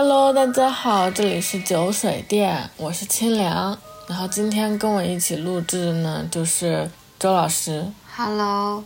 [0.00, 3.76] Hello，大家好，这里是酒水店，我是清凉。
[4.06, 7.84] 然后今天跟我一起录制的呢，就是周老师。
[8.14, 8.84] Hello，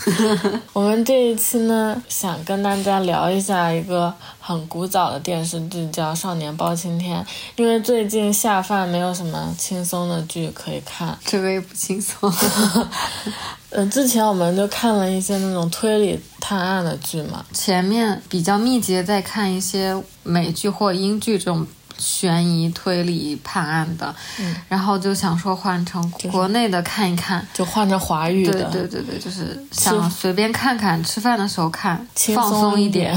[0.72, 7.22] 我们这一期呢，想跟大家聊一下一个很古早的电视剧，叫《少年包青天》。
[7.56, 12.32] 因为最近下饭没有什么轻松的剧可以看，这个也不轻松。
[13.70, 21.66] 呃，之前我们就看了一些那种推理探案的剧嘛，前面比较密集地在看一些美剧或英剧这种
[21.96, 27.46] 悬疑推理判案的，嗯然后就想说换成国内的看一看。
[27.52, 33.16] 就换成华语的，对对对，就是想随便看看，吃饭的时候看，放轻松松一点。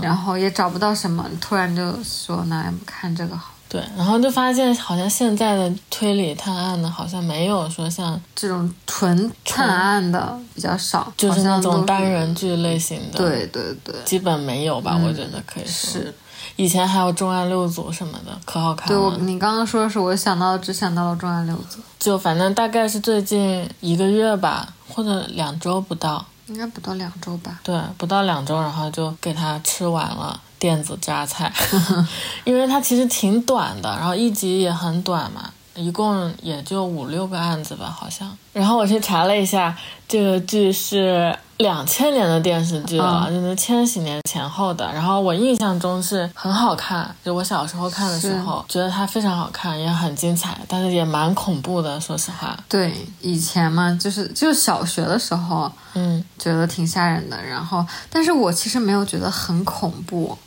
[0.00, 3.53] 然后也找不到什么，突然就说那看这个好。
[3.74, 14.96] 对，然后就发现好像现在的推理探案的，好像没有说像这种纯探案的比较少，就是那种单人剧类型的，，对对对，基本没有吧？
[15.04, 16.14] 我觉得可以说是。
[16.54, 19.16] 以前还有重案六组什么的，可好看了对我。
[19.16, 27.58] 你刚刚说的是我想到只想到了重案六组，就反正大概是最近一个月吧，或者两周不到，应该不到两周吧。
[27.64, 31.52] 对，不到两周，然后就给它吃完了电子榨菜，
[32.42, 38.34] 因为它其实挺短的，然后一集也很短嘛，一共也就五六个案子吧，好像。
[38.54, 39.76] 然后我去查了一下，
[40.08, 44.90] 这个剧是两千年的电视剧了，就是千禧年前后的。
[44.94, 52.56] 然后我印象中是很好看，就我小时候看的时候，觉得它非常好看，也很精彩，但是也蛮恐怖的，说实话。
[52.68, 60.38] 对，以前嘛，就是就是小学的时候嗯，觉得挺吓人的，然后但是我其实没有觉得很恐怖。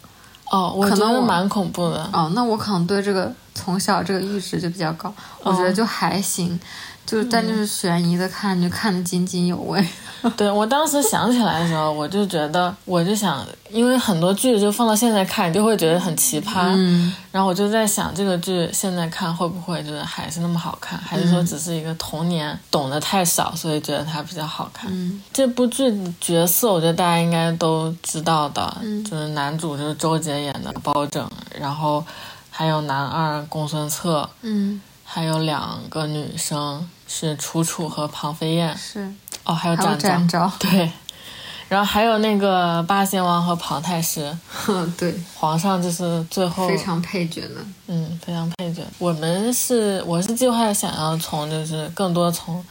[0.52, 2.10] 哦，我可能我觉得蛮恐怖的。
[2.14, 6.60] 哦，那我可能对这个从小这个阈值就比较高，我觉得就还行，
[7.06, 9.86] 就是但就是悬疑的看就看得津津有味。
[10.36, 16.74] 对我当时想起来的时候，我就觉得，我就想，因为很多剧就放到现在看，你就会觉得很奇葩。
[16.76, 24.90] 嗯，然后我就在想，这个剧现在看会不会就是还是那么好看，还是说只是一个童年懂得太少，所以觉得它比较好看？
[24.92, 25.22] 嗯。
[25.32, 28.78] 这部剧的角色，我觉得大家应该都知道的，
[29.10, 32.04] 就是男主就是周杰演的包拯，然后
[32.50, 39.14] 还有男二公孙策，嗯，还有两个女生是楚楚和庞飞燕，是，
[39.48, 40.92] 哦，还有还有展展昭， 对，
[41.70, 47.62] 然后还有那个八贤王和庞太师， 哼，对，皇上就是最后非常配角呢。
[47.88, 48.82] 嗯非常配角。
[49.00, 52.64] 我们是我是计划想要从就是更多从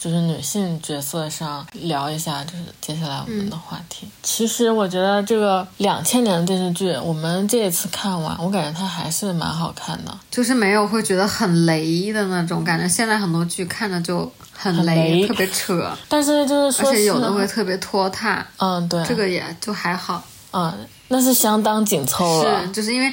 [0.00, 4.08] 就是女性角色上聊一下，就是接下来我们的话题。
[4.22, 10.18] 其实我觉得这个两千年的电视剧，我们这一次看完，我感觉它还是蛮好看的。
[10.30, 12.88] 就是没有会觉得很雷的那种感觉。
[12.88, 14.20] 现在很多剧看着就
[14.52, 18.42] 很很雷，特别扯，但是就是说而且有的会特别拖沓。
[18.56, 20.72] 嗯对，这个也就还好，嗯
[21.10, 22.72] 那是相当紧凑了是。
[22.72, 23.12] 就是因为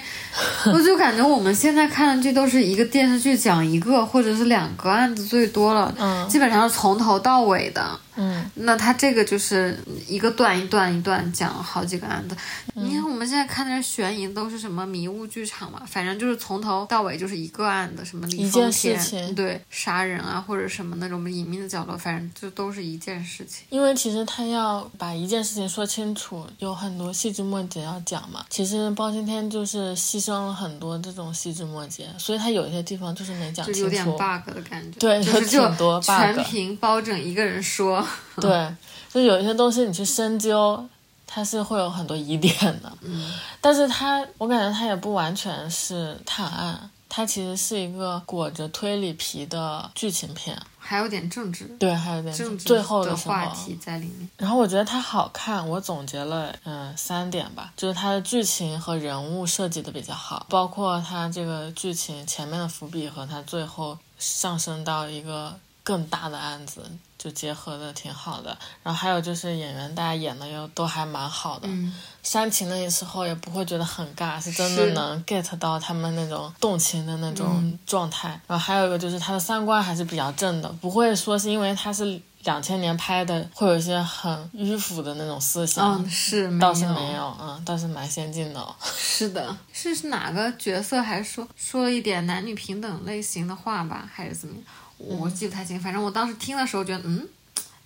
[0.73, 7.99] 我就感觉我们现在看的剧都是一个电视剧讲一个或者是两个案子最多了，嗯基本上是从头到尾的。
[8.19, 9.77] 嗯，那他这个就是
[10.07, 12.35] 一个段一段一段讲好几个案子。
[12.73, 23.67] 你看我们现在看的悬疑都是什么迷雾剧场嘛，反正就是从头到尾就是一个案子，什么李一件丰田对杀人啊或者什么那种隐秘的角落，反正就都是一件事情。
[23.69, 28.45] 因为其实他要把一件事情说清楚，有很多细枝末节要讲嘛。
[28.49, 34.11] 其实包青天就是牺牲了很多这种细枝末节，所以他有一些地方就是没讲清就有点楚。
[34.11, 38.05] bug 的感觉，对有就是挺多 bug 全凭包拯一个人说，
[38.41, 38.75] 对，
[39.11, 40.87] 就有一些东西你去深究，
[41.25, 42.91] 它是会有很多疑点的。
[43.01, 43.31] 嗯，
[43.61, 50.57] 但是它，我感觉它也不完全是探案，它其实是一个裹着推理皮的剧情片。
[50.87, 54.29] 还有点政治对，还有点政治最后的，话题在里面。
[54.37, 66.81] 然后我觉得它好看，我总结了嗯三点吧，就是它的剧情和人物设计的比较好，包括它这个剧情前面的伏笔和它最后上升到一个更大的案子，
[67.17, 68.49] 就结合的挺好的。
[68.83, 78.37] 然后还有就是演员大家演的又都还蛮好的，嗯，煽情的时候也不会觉得很尬，是真的能 get 到他们那种动情的那种状态。
[78.47, 86.03] 然后还有一个就是他的三观还是比较正的，不会说是因为他是两千年拍的，会有一些很迂腐的那种思想。
[86.03, 88.75] 嗯，是倒是没有，嗯，倒是蛮先进的、哦。
[88.97, 94.63] 是的，是是哪个角色还说说了一点男女平等类型的话吧，还是怎么样？
[94.97, 97.27] 我记不太清，反正我当时听的时候觉得，嗯，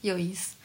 [0.02, 0.56] 有意思，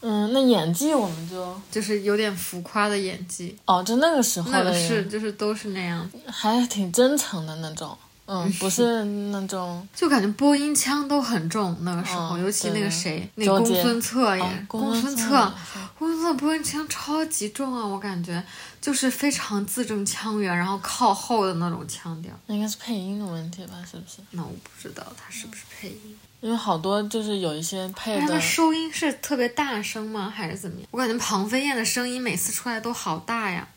[0.00, 7.96] 嗯，那演技我们就 就是有点浮夸的演技，哦，就那个时候那个的人是就是都是那样，还挺真诚的那种。
[8.34, 11.76] 嗯，不是那种就感觉播音腔都很重。
[11.82, 15.54] 那个时候，嗯尤其那个谁，那公孙策也，哦公孙策策，
[15.98, 18.42] 公孙策播音腔超级重啊，我感觉
[18.80, 22.32] 就是非常字正腔圆，然后靠后的那种腔调。
[22.46, 23.74] 那应该是配音的问题吧？
[23.84, 24.18] 是不是？
[24.30, 30.32] 那我不知道他是不是配音，因为好多就是有一些配的收音是特别大声吗？
[30.34, 30.88] 还是怎么样？
[30.90, 33.68] 我感觉庞飞燕的声音每次出来都好大呀，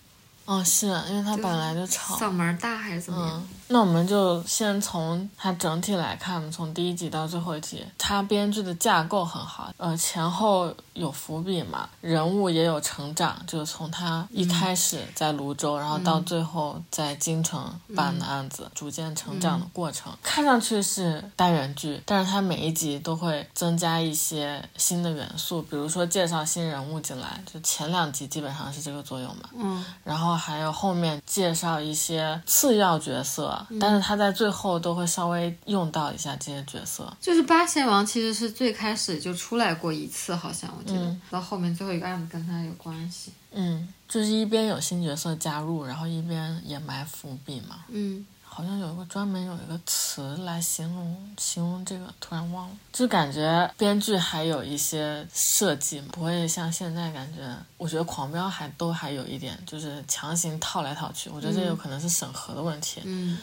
[0.45, 2.15] 哦，是因为他本来就吵。
[2.17, 3.35] 嗓门大还是怎么样？
[3.35, 20.13] 嗯，那我们就先从它整体来看，从第一集到最后一集，它编剧的架构很好，呃，前后有伏笔嘛，人物也有成长，就是从他一开始在泸州，然后到最后在京城办的案子，逐渐成长的过程。
[20.21, 29.49] 看上去是单元剧，但是它每一集都会增加一些新的元素，比如说介绍新人物进来，就前两集基本上是这个作用嘛。
[29.55, 29.83] 嗯。
[30.03, 37.11] 然后还有后面介绍一些次要角色，但是他在最后都会稍微用到一下这些角色。
[37.19, 43.31] 就是八贤王其实是最开始就出来过一次，好像我记得，嗯到后面最后一个案子跟他有关系。
[43.51, 47.77] 嗯，就是一边有新角色加入，然后一边也埋伏笔嘛。
[47.89, 48.25] 嗯，
[48.55, 52.75] 好像有一个专门有一个词来形容形容这个，突然忘了。
[52.93, 57.41] 就感觉编剧还有一些设计，不会像现在感觉，
[57.75, 61.29] 我觉得狂飙还都还有一点，就是强行套来套去。
[61.29, 63.01] 我觉得这有可能是审核的问题。
[63.03, 63.37] 嗯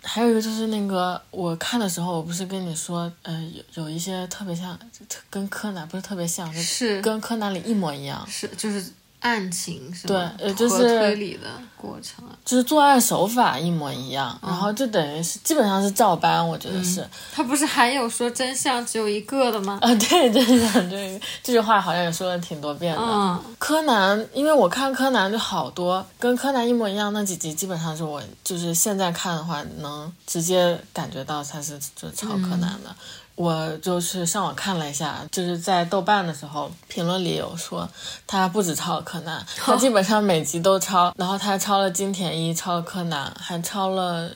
[0.00, 3.42] 还有一个就是那个，我看的时候，我不是跟你说，呃，
[3.74, 4.78] 有有一些特别像，
[5.28, 10.32] 跟柯南不是特别像，是跟柯南里一模一样，是就是案情是对吗？
[10.38, 12.36] 呃就是和推理的过程啊。
[12.44, 17.06] 就是作案手法一模一样，然后就等于是基本上是照搬，我觉得是。
[17.32, 19.78] 他不是还有说真相只有一个的吗？
[19.82, 23.02] 啊，对，真相这个这句话好像也说了挺多遍的。
[23.02, 32.94] 嗯柯南，因为我看柯南就好多跟柯南一模一样那几集，基本上是我就是现在看的话，能直接感觉到他是就抄柯南的。
[33.38, 37.88] 我就是上网看了一下，就是在豆瓣的时候，评论里有说
[38.26, 44.28] 他不止抄了柯南，他 基本上每集都抄，然后他还抄了金田一，抄了柯南，还抄了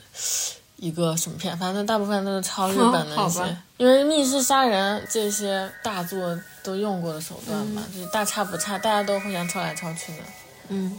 [0.77, 10.23] 一个什么片，反正大部分都是抄日本的 好那些，因为密室杀人这些大作都用过的手段嘛，就是大差不差，大家都互相抄来抄去的。
[10.69, 10.97] 嗯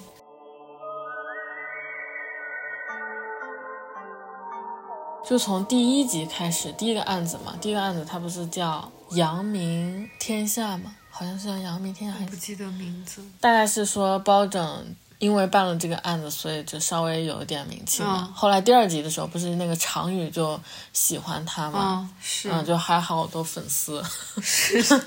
[5.27, 13.23] 就从第一集开始，第一个案子嘛，第一个案子它不是叫扬名天下嘛，好像是叫扬名天下，还不记得名字。
[13.41, 18.27] 大概是说包拯因为办了这个案子，所以就稍微有一点名气嘛。
[18.29, 20.61] 嗯后来第二集的时候，不是那个常宇就
[20.93, 24.03] 喜欢他嘛，嗯，是嗯，就还好多粉丝。
[24.43, 25.01] 是。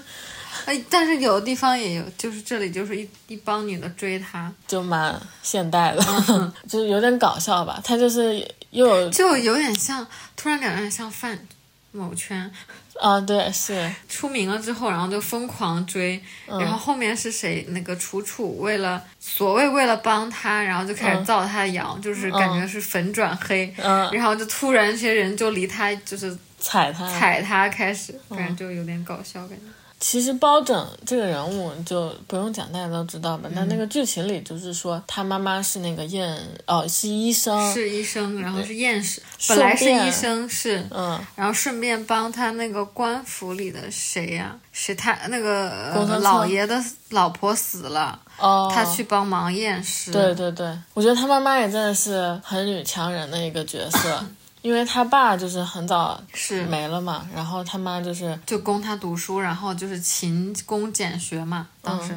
[0.65, 7.79] 哎，但是有的地方也有，就是这里就是一一帮女的追他，就蛮现代的，嗯 就是有点搞笑吧。
[7.83, 8.45] 他就是
[8.77, 11.37] 又就有点像，突然感觉有点像范
[11.91, 12.51] 某圈
[13.01, 17.65] 啊，对，是出名了之后，然后就疯狂追，嗯然后后面是谁？
[17.69, 27.07] 那个楚楚为了所谓为了帮他，然后就开始造他的谣，就是感觉是粉转黑，嗯，然后就突然这些人就离他就是踩他。
[27.19, 29.65] 踩他开始，嗯反正就有点搞笑感觉。
[29.99, 33.49] 其实包拯这个人物就不用讲，大家都知道吧？
[33.55, 33.77] 但那嗯。
[33.77, 50.11] 个剧情里就是说，他妈妈是那个验哦，是医生，是医生，然后是验尸，本来是医生是，嗯，然后顺便帮他那个官府里的谁呀、谁他那个、老爷的老婆死了，哦，他去帮忙验尸。
[50.11, 54.23] 对对对，我觉得他妈妈也真的是很女强人的一个角色，
[54.61, 61.67] 因为他爸就是很早是没了嘛，然后他妈就是就供他读书，然后就是勤工俭学嘛。
[61.81, 62.13] 当时、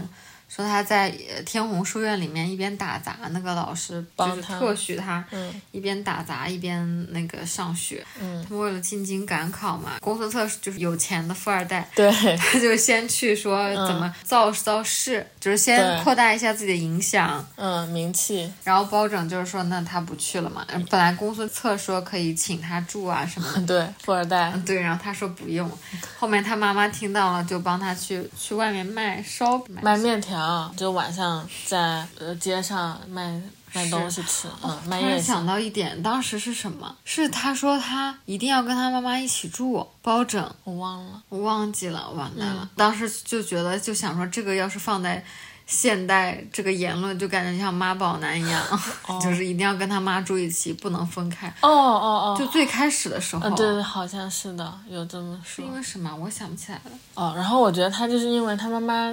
[0.55, 8.05] 说他在呃天虹书院里面一边打杂，那个老师就是特许他嗯一边打杂一边那个上学。
[8.21, 17.47] 嗯，他们为了进京赶考嘛，公孙策就是有钱的富二代，对他就先去说怎么造造势，就是先扩大一下自己的影响。
[17.57, 20.67] 嗯名气，然后包拯就是说，那他不去了嘛。
[20.91, 25.71] 本来公孙策说可以请他住啊什么的， 对富二代，对，然后他说不用。
[26.19, 29.77] 后面他妈妈听到了，就帮他去去外面卖烧饼。
[29.83, 30.40] 卖面条，
[30.77, 33.41] 就晚上在呃街上卖
[33.73, 35.47] 卖东西吃，嗯，突然想。
[35.47, 36.95] 到一点，当时是什么？
[37.05, 42.71] 是他说他一定要跟他妈妈一起住，包拯，我忘了，我忘记了，完蛋嗯了。
[42.77, 45.25] 当时就觉得，就想说这个要是放在
[45.67, 48.63] 现代，这个言论就感觉像妈宝男一样，
[49.23, 51.49] 就是一定要跟他妈住一起，不能分开。
[51.63, 55.75] 哦哦哦，就最开始的时候，嗯，对对，好像是的，有这么说是因。
[55.75, 56.15] 为什么？
[56.17, 56.91] 我想不起来了。
[57.15, 59.11] 哦，然后我觉得他就是因为他妈妈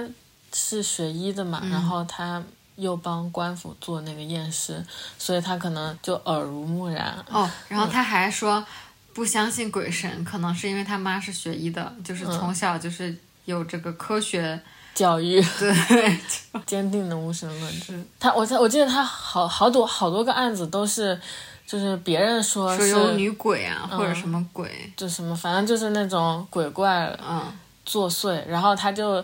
[0.53, 2.43] 是学医的嘛，然后他
[2.75, 4.85] 又帮官府做那个验尸，
[5.17, 7.17] 所以他可能就耳濡目染。
[7.29, 8.63] 哦，然后他还说
[9.13, 14.59] 不相信鬼神，可能是因为他妈是学医的，就是从小就是有这个科学
[14.93, 16.19] 教育， 对，
[16.65, 17.93] 坚定的无神论者。
[18.19, 21.19] 他，我我记得他好好多好多个案子都是，
[21.65, 27.41] 就是别人说是说有女鬼啊，或者什么鬼，就什么，反正就是那种鬼怪嗯，
[27.85, 29.23] 作祟，然后他就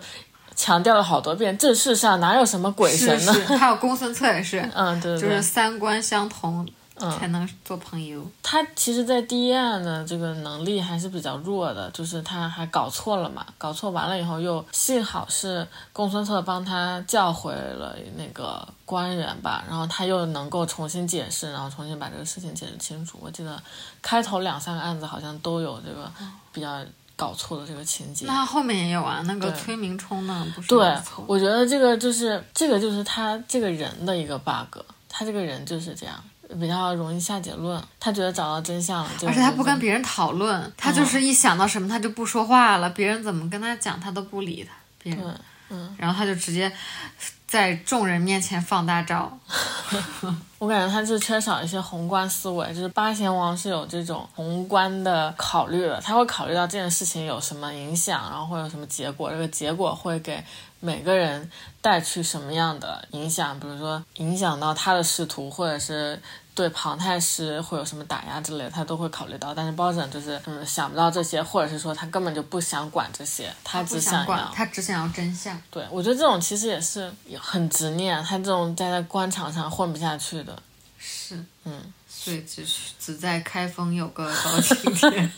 [0.56, 3.34] 强调了好多遍，这世上哪有什么鬼神呢？
[3.34, 8.24] 是是，还有公孙策也是， 嗯，对对对，就是三观相同嗯才能做朋友。
[8.44, 23.18] 他其实，在第一案的这个能力还是比较弱的，就是他还搞错了嘛，搞错完了以后又幸好是公孙策帮他叫回了那个官员吧，然后他又能够重新解释，然后重新把这个事情解释清楚。
[23.20, 23.60] 我记得
[24.02, 26.12] 开头两三个案子好像都有这个
[26.54, 26.80] 比较
[27.16, 28.26] 搞错的这个情节。
[28.26, 36.24] 那后面也有啊，那个对崔明冲呢，不是对，我觉得这个就是这个就是他这个人的一个 bug，他这个人就是这样，
[36.60, 37.82] 比较容易下结论。
[38.00, 46.72] 他觉得找到真相了，就而且他不跟别人讨论，他就是一想到什么他就不说话了，别人怎么跟他讲他都不理他，别人，嗯，然后他就直接
[47.54, 49.32] 在众人面前放大招，
[50.58, 60.44] 我感觉他就缺少一些宏观思维，就是八贤王是有这种宏观的考虑的，他会考虑到这件事情有什么影响，然后会有什么结果，这个结果会给
[60.80, 61.48] 每个人
[61.80, 66.20] 带去什么样的影响，比如说影响到他的仕途，或者是
[66.56, 69.54] 对庞太师会有什么打压之类的，他都会考虑到。
[69.54, 75.60] 但是包拯就是嗯想不到这些，或者是说他根本就不想管这些，他只想管要，他只想要真相。
[75.72, 80.58] 对，我觉得这种其实也是很执念，他这种在在官场上混不下去的。
[81.00, 85.32] 是，嗯，所以只是只在开封有个包青天。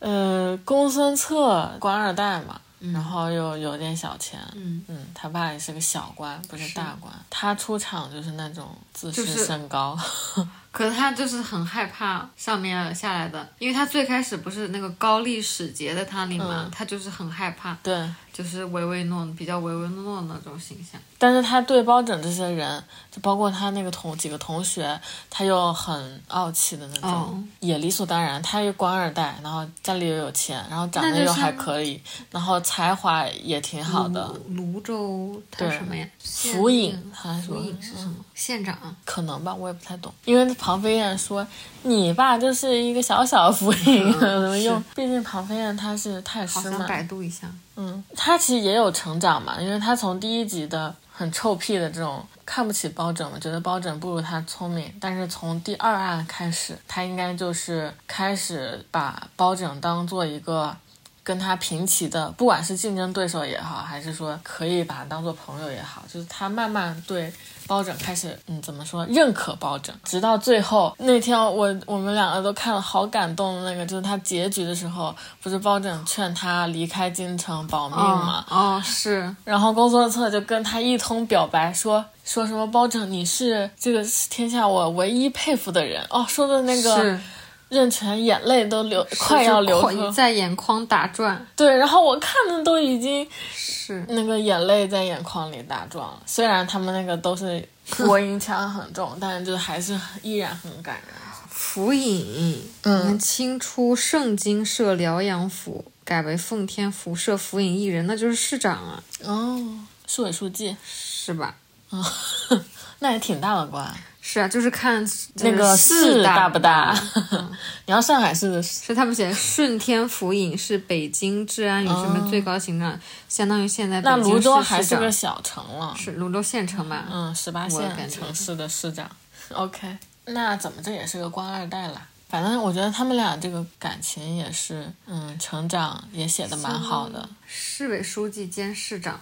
[0.00, 4.84] 呃，公孙策官二代嘛，然后又有点小钱，嗯。
[4.88, 7.12] 嗯，他爸也是个小官，不是大官。
[7.30, 9.98] 他出场就是那种自视就是甚高，
[10.70, 16.70] 可是他就是很害怕上面下来的，因为他最开始不是那个高丽使节的他里嘛，嗯。
[16.70, 18.08] 他就是很害怕，对。
[18.36, 21.00] 就是唯唯诺比较唯唯诺诺的那种形象。
[21.16, 25.00] 但是他对包拯这些人，就包括他那个同几个同学，
[25.30, 28.42] 他又很傲气的那种，哦也理所当然。
[28.42, 31.98] 他又官二代，然后家里又有钱，然后长得又还可以，
[32.30, 34.30] 然后才华也挺好的。
[34.48, 36.06] 泸州他对什么呀？
[36.22, 38.16] 府尹还说府尹是什么？
[38.34, 38.76] 县长。
[39.06, 40.12] 可能吧，我也不太懂。
[40.26, 41.46] 因为庞飞燕说
[41.84, 44.84] 你爸就是一个小小的府尹， 有什么用？
[44.94, 47.48] 毕竟庞飞燕他是太师嘛，像百度一下。
[47.76, 60.74] 嗯，他其实也有成长嘛，因为他从第一集的很臭屁的这种看不起包拯嘛，觉得包拯不如他聪明，但是从第二案开始，他应该就是开始把包拯当做一个
[61.22, 67.32] 跟他平齐的，不管是竞争对手也好，还是说可以把他当做朋友也好，就是他慢慢对
[67.66, 79.34] 包拯开始，嗯，怎么说，认可包拯，直到最后那天我我们两个都看了好感动的那个，就是他结局的时候，不是包拯劝他离开京城保命嘛，哦，是。
[79.44, 82.04] 然后公孙策就跟他一通表白说。
[82.24, 86.04] 说什么包拯，你是这个天下我唯一佩服的人。
[86.10, 87.20] 哦，说的那个是，
[87.68, 90.10] 任泉眼泪都流，快要流。
[90.12, 91.46] 在眼眶打转。
[91.56, 96.22] 对，然后我看的都已经是，那个眼泪在眼眶里打转了。
[96.26, 97.66] 虽然他们那个都是
[97.98, 101.14] 播音腔很重，但是就还是依然很感人。
[101.48, 111.56] 府尹，嗯，清初盛京设辽阳府，改为奉天府设府尹一人，那就是市长啊，哦，市委书记，是吧？
[111.90, 112.04] 啊
[113.00, 113.92] 那也挺大的官。
[114.28, 116.92] 是啊，就是看那个市大大不大？
[117.30, 117.52] 嗯
[117.86, 125.94] 你要上海市的市，是他们写顺天府尹是北京治安与什么最高行政，相当于现在那泸州还是个小城了。
[125.96, 127.04] 是泸州县城吧？
[127.08, 129.08] 嗯，十八我感觉线城市的市长。
[129.54, 132.02] OK，那怎么这也是个官二代了？
[132.28, 137.28] 反正我觉得他们俩这个感情也是，嗯，成长也写的蛮好的。
[137.46, 139.20] 市委书记兼市长。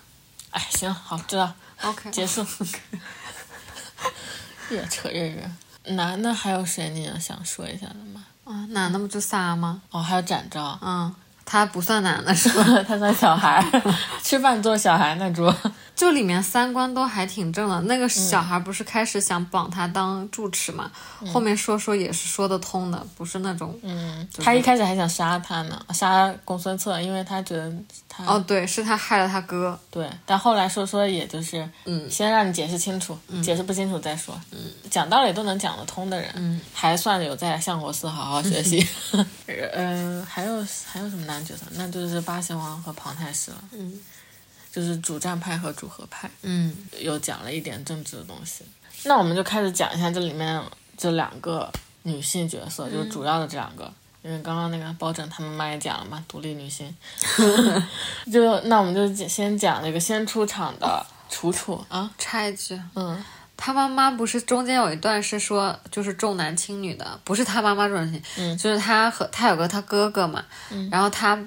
[0.53, 2.43] 哎，行，好，知道，OK，结束。
[4.71, 5.94] 越扯这个。
[5.94, 8.25] 男的还有谁你想说一下的吗？
[8.44, 9.83] 啊，男的不就仨吗？
[9.90, 11.14] 哦，还有展昭，嗯，
[11.45, 12.65] 他不算男的 是吧？
[12.87, 15.55] 他算小孩儿， 吃饭做小孩那桌。
[15.95, 17.81] 就里面三观都还挺正的。
[17.83, 20.91] 那个嗯小孩不是开始想绑他当住持嘛，
[21.33, 23.79] 后面说说也是说得通的，不是那种。
[23.85, 27.73] 嗯，他一开始还想杀他呢，杀公孙策，因为他觉得
[28.09, 29.79] 他哦，对，是他害了他哥。
[29.89, 34.37] 对，但后来说说，也就是，嗯先让你解释清楚，解释不清楚再说。
[34.51, 34.59] 嗯，
[34.91, 38.85] 讲道理都能讲得通的人，嗯，还算有在相国寺好好学习。
[39.75, 41.67] 嗯、 还有还有什么男角色？
[41.73, 43.59] 那就是八贤王和庞太师了。
[43.73, 44.00] 嗯，
[44.73, 48.64] 就是主战派和主和派，嗯有讲了一点政治的东西。
[49.05, 50.62] 那我们就开始讲一下这里面
[50.97, 51.71] 这两个
[52.05, 53.93] 女性角色，就是主要的这两个。
[54.23, 56.91] 因为刚刚那个包拯他们妈也讲了嘛，独立女性，
[58.33, 63.23] 就那我们就先讲那个先出场的楚楚啊，插一句，嗯
[63.57, 68.59] 他妈妈不是中间有一段是说就是重男轻女的，不是他妈妈重男轻女，嗯。
[68.59, 70.45] 就是他和他有个他哥哥嘛，
[70.91, 71.39] 然后他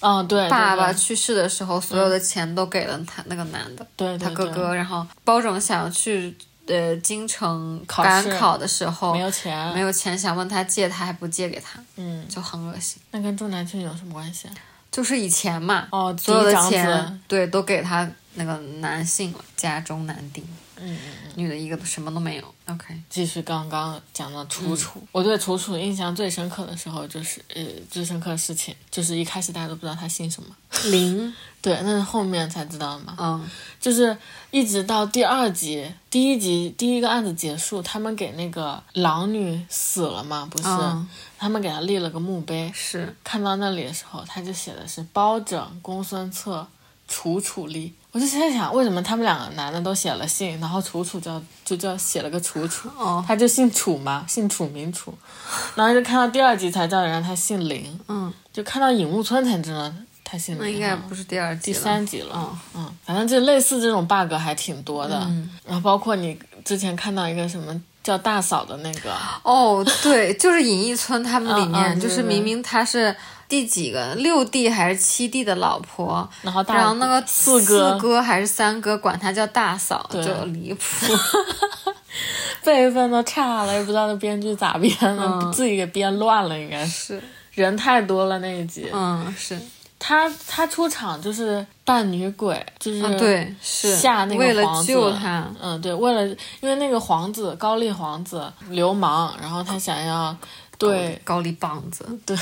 [0.00, 13.00] 哦对，爸爸去世的时候，所有的钱都给了他那个男的，对他哥哥，然后包拯想要去呃京城赶考的时候没有钱，没有钱，想问他借，他还不借给他，嗯，就很恶心。
[13.10, 14.54] 那跟重男轻女有什么关系啊？
[14.90, 20.42] 就是以前嘛，哦，所有的钱对都给他那个男性了，家中男丁，
[20.80, 22.54] 嗯嗯嗯，女的一个什么都没有。
[22.66, 24.76] OK，继续刚刚讲到嗯楚。
[24.76, 30.48] 楚，我对楚楚印象最深刻的时候就是，呃，最深刻的事情就是一开始大家都不知道她姓什么，
[30.90, 33.16] 林， 对，那是后面才知道的嘛。
[33.18, 33.50] 嗯。
[33.80, 34.16] 就是
[34.50, 40.64] 一直到第二集，第一集第一个案子结束，他们给那个狼女死了嘛，不是？
[40.68, 41.08] 嗯，
[41.38, 43.14] 他们给她立了个墓碑，是。
[43.24, 46.66] 看到那里的时候，他就写的是包拯、公孙策、
[47.06, 47.94] 楚楚立。
[48.18, 55.14] 我就在想，为什么他们两个男的都写了姓，然后楚楚叫就叫写了个楚楚，哦，他就姓楚嘛，姓楚名楚。
[55.76, 59.88] 然后就看到第二集才知道原来他姓林，嗯，就看到影木村才知道
[60.24, 60.62] 他姓林。
[60.64, 65.16] 那应该不是第二集第三集了，嗯嗯，反正就类似这种 bug 还挺多的。
[65.28, 73.14] 嗯然后包括你之前看到一个什么叫大嫂的那个，哦，对，就是隐逸村他们里 嗯面，就是明明他是
[73.48, 74.14] 第几个？
[74.16, 77.96] 六弟还是七弟的老婆，然后大然后那个四哥。
[77.98, 80.84] 哥还是三哥管他叫大嫂，就离谱。
[82.62, 85.52] 辈分都差了，也不知道那编剧咋编的，嗯。
[85.52, 87.18] 自己给编乱了，应该是。
[87.18, 88.88] 是，人太多了那一集。
[88.92, 89.58] 嗯，是，
[89.98, 93.96] 他他出场就是扮女鬼，就是、嗯，对，是。
[93.96, 94.92] 吓那个为了皇子。
[94.92, 96.26] 救他，嗯，对，为了
[96.60, 100.36] 因为那个皇子高丽皇子流氓，然后他想要
[100.78, 102.36] 对高丽棒子，对，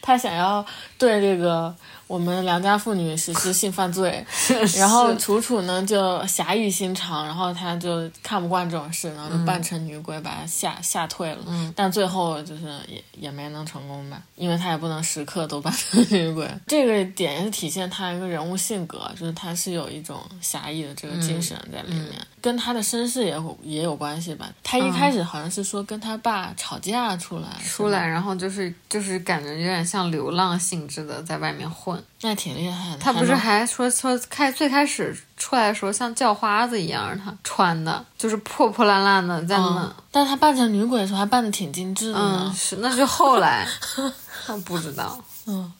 [0.00, 0.64] 他想要
[0.98, 1.74] 对这个
[2.06, 4.24] 我们良家妇女实施性犯罪，
[4.76, 11.38] 然后楚楚呢就侠义心肠，然后他就看不惯这种事，然后就扮成女鬼把他吓吓退了。
[11.46, 16.48] 嗯但最后就是也也没能成功吧，因为他也不能时刻都扮成女鬼。
[16.66, 22.12] 这个点也是体现他一个人物性格，就是他是有一种侠义的这个精神在里面，
[22.46, 24.48] 跟他的身世也有也有关系吧。
[24.62, 32.00] 他一开始好像是说跟他爸吵架出来，出来，然后就是就是感觉有点像流浪性质的，在外面混。
[32.20, 32.98] 那挺厉害的。
[32.98, 42.54] 他不是还说说开最开始出来的时候像叫花子一样，他穿的就是破破烂烂的在那嗯，但他扮成女鬼的时候还扮的挺精致的嗯，呢。
[42.56, 43.66] 是那是后来，
[44.46, 45.18] 我不知道。
[45.48, 45.72] 嗯，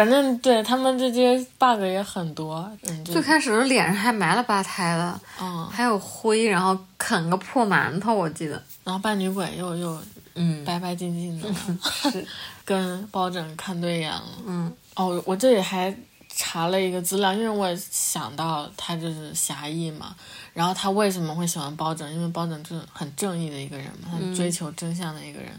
[0.00, 2.66] 反正对他们这些 bug 也很多。
[2.88, 8.62] 嗯，最开始的脸上还埋了吧胎的，嗯，还有灰，然后啃个破馒头，我记得。
[8.82, 10.02] 然后扮女鬼又又
[10.34, 11.52] 嗯，白白净净的，
[12.10, 12.26] 是，
[12.64, 14.24] 跟包拯看对眼了。
[14.46, 15.94] 嗯哦，我这里还
[16.32, 20.14] 查了一个资料，因为我想到他就是侠义嘛，
[20.54, 22.10] 然后他为什么会喜欢包拯？
[22.10, 25.50] 因为包拯就是很正义的一个人嘛，他追求真相的一个人。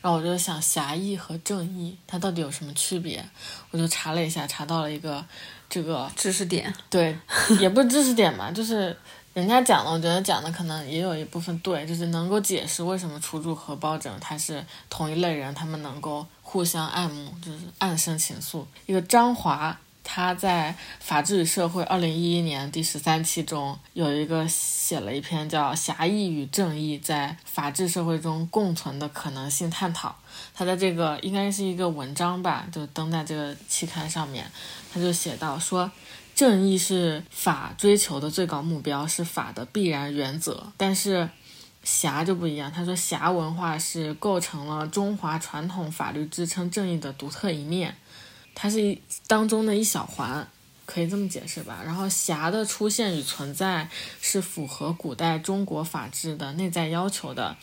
[0.00, 3.24] 然后我就想，侠义和正义它到底有什么区别？
[3.70, 5.24] 我就查了一下，查到了一个
[5.68, 6.72] 这个知识点。
[6.90, 7.16] 对，
[7.60, 8.96] 也不是知识点嘛，就是
[9.34, 18.64] 人家讲的，我觉得讲的可能也有一部分对，就是能够解释为什么楚楚和包拯他是同一类人，他们能够互相爱慕，就是暗生情愫。
[18.86, 19.78] 一个张华。
[20.04, 30.10] 他在《法治与社会》二零一一年第十三期中有一个写了一篇叫《侠义与正义在法治社会中共存的可能性探讨》。
[30.54, 34.48] 他在这个应该是一个文章吧，就登在这个期刊上面，
[34.92, 35.90] 他就写到说，
[36.34, 40.72] 正义是法追求的最高目标，是法的必然原则。
[40.76, 41.28] 但是
[41.82, 47.96] 侠就不一样，他说侠文化是构成了中华传统法律支撑正义的独特一面，
[48.54, 50.46] 它是一当中的一小环。
[50.86, 53.88] 可以这么解释吧，然后侠的出现与存在
[54.20, 57.56] 是符合古代中国法治的内在要求的，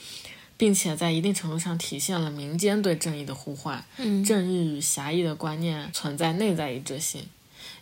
[0.58, 3.86] 并且在一定程度上体现了民间对正义的呼唤。
[3.98, 7.24] 嗯正义与侠义的观念存在内在一致性，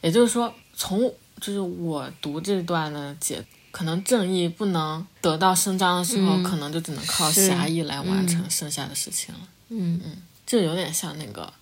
[0.02, 1.00] 也就是说，从
[1.40, 3.42] 就是我读这段的解，
[3.72, 9.40] 可能正义不能得到伸张的时候，嗯可能就只能靠侠义来完成剩下的事情了。
[9.70, 11.54] 嗯这有点像那个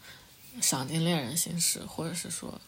[0.62, 2.60] 赏金猎人形式，或者是说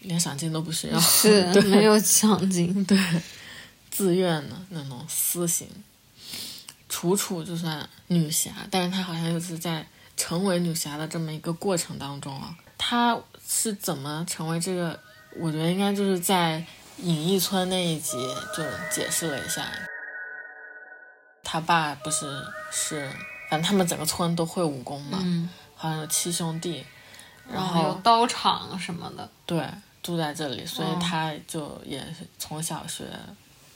[0.00, 2.84] 连赏金都不需要，是 没有奖金。
[2.84, 2.98] 对。
[3.90, 5.68] 自愿的那种私刑。
[6.88, 14.98] 楚楚就算女侠，但是她好像又是在成为女侠的这么一个过程当中啊，她是怎么成为这个
[15.38, 16.64] 我觉得应该就是在
[16.98, 18.16] 隐逸村那一集
[18.54, 19.66] 就解释了一下，
[21.42, 23.10] 他爸不是是，
[23.50, 26.84] 反正他们整个村都会武功嘛，嗯，好像有七兄弟，
[27.48, 29.66] 然然后有刀场什么的，对
[30.02, 33.04] 住在这里，所以哦他就也是从小学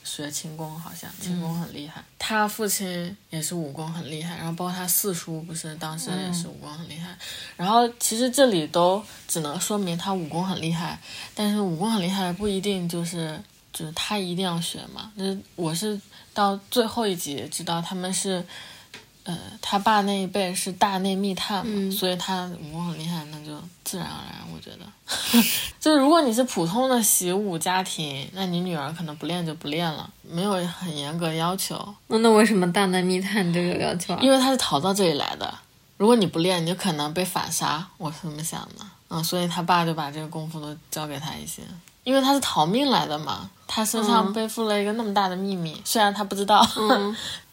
[0.03, 2.03] 学轻功，好像轻嗯功很厉害。
[2.17, 7.15] 他父亲也是武功很厉害，然后包括他四叔不是当时也是武功很厉害。
[7.55, 10.99] 然后其实这里都只能说明他武功很厉害，
[11.35, 13.39] 但是武功很厉害不一定就是
[13.71, 15.11] 就是他一定要学嘛。
[15.15, 15.99] 那我是
[16.33, 18.45] 到最后一集知道他们是。
[19.29, 23.51] 呃，他爸那一辈是大内密探嘛，嗯所以他武功很厉害，那就
[23.83, 24.87] 自然而然，我觉得。
[25.81, 34.19] 就如果你是普通的习武家庭，那你女儿可能不练就不练了，没有很严格要求，那那为什么大内密探这个有要求啊？
[34.21, 35.53] 因为他是逃到这里来的。
[35.97, 38.85] 如果你不练，你就可能被反杀，我是这么想的。
[39.09, 41.61] 嗯，所以他爸就把这个功夫都教给他一些，
[42.05, 46.65] 因为他是逃命来的嘛，他身上嗯背负了一个那么大的秘密，虽然他不知道。
[46.77, 47.13] 嗯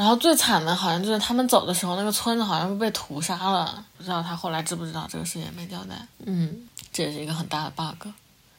[0.00, 5.94] 然后最惨的好像就是他们走的时候，那个村子好像被屠杀了，不知道他后来知不知道这个事情没交代。
[6.24, 8.08] 嗯，这也是一个很大的 bug，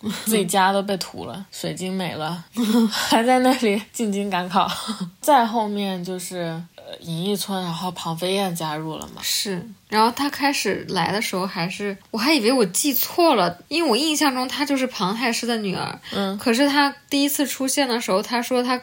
[0.25, 2.45] 自己家都被屠了，水晶没了，
[2.93, 4.71] 还在那里进京赶考。
[5.19, 9.19] 再后面就是呃银翼村，然后庞飞燕加入了嘛。
[9.23, 9.67] 是。
[9.89, 15.99] 然后他开始来的时候，还是我还以为我记错了，因为我印象中他就是庞太师的女儿。
[16.11, 18.79] 嗯，可是他第一次出现的时候，他说她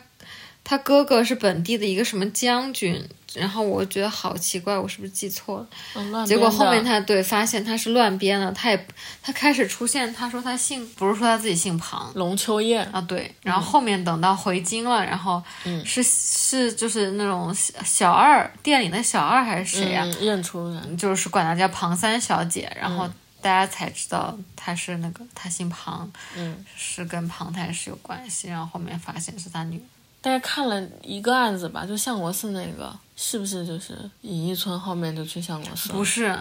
[0.68, 3.02] 她哥哥是本地的一个什么将军，
[3.33, 6.26] 然后我觉得好奇怪，我是不是记错了？
[6.26, 8.87] 结果后面他对发现他是乱编的，他也
[9.22, 20.98] 他开始出现，他说他姓不是说他自己姓庞龙秋燕，啊，对，然后后面等到回京了，然后嗯是是就是那种小小二店里的小二还是谁呀、嗯，认出人。
[20.98, 23.09] 就是管她叫庞三小姐，然后
[23.40, 29.83] 大家才知道他是那个他姓庞，嗯，是跟庞太师有关系，然后后面发现是他女儿。
[30.20, 35.94] 大概看了一个案子吧，就相国寺那个，是不是就是隐逸村后面就去相国寺了？
[35.94, 36.37] 不是，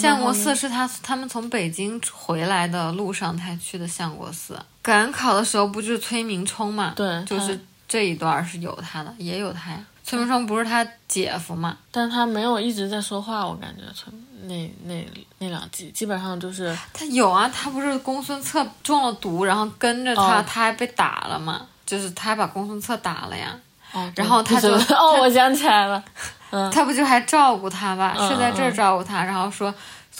[0.00, 4.58] 相国寺是他他们从北京回来的路上才去的相国寺。
[4.80, 6.94] 赶考的时候不就是崔明冲嘛？
[6.96, 9.84] 对，就是，这一段是有他的，也有他呀。
[10.02, 11.76] 崔明冲不是他姐夫嘛？
[11.90, 14.12] 但他没有一直在说话，我感觉崔
[14.44, 15.04] 那那
[15.38, 21.66] 那两集基本上就是他有啊，他不是公孙策中了毒，然后跟着他，哦他还被打了嘛？
[21.86, 23.54] 就是他把公孙策打了呀，
[23.92, 26.02] 哦，然后他就就 哦，我想起来了，
[26.50, 28.14] 嗯他不就还照顾他吧？
[28.18, 29.72] 嗯是在这儿照顾他，然后说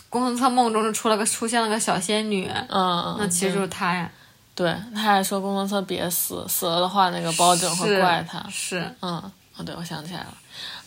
[0.09, 4.09] 公孙策梦中就出了个出现了个小仙女，嗯嗯，那其实就是他呀。
[4.55, 8.43] 对，他还说公孙策别死，死了的话那个包拯会怪他。
[8.51, 9.23] 是，嗯，
[9.55, 10.35] 哦，对，我想起来了，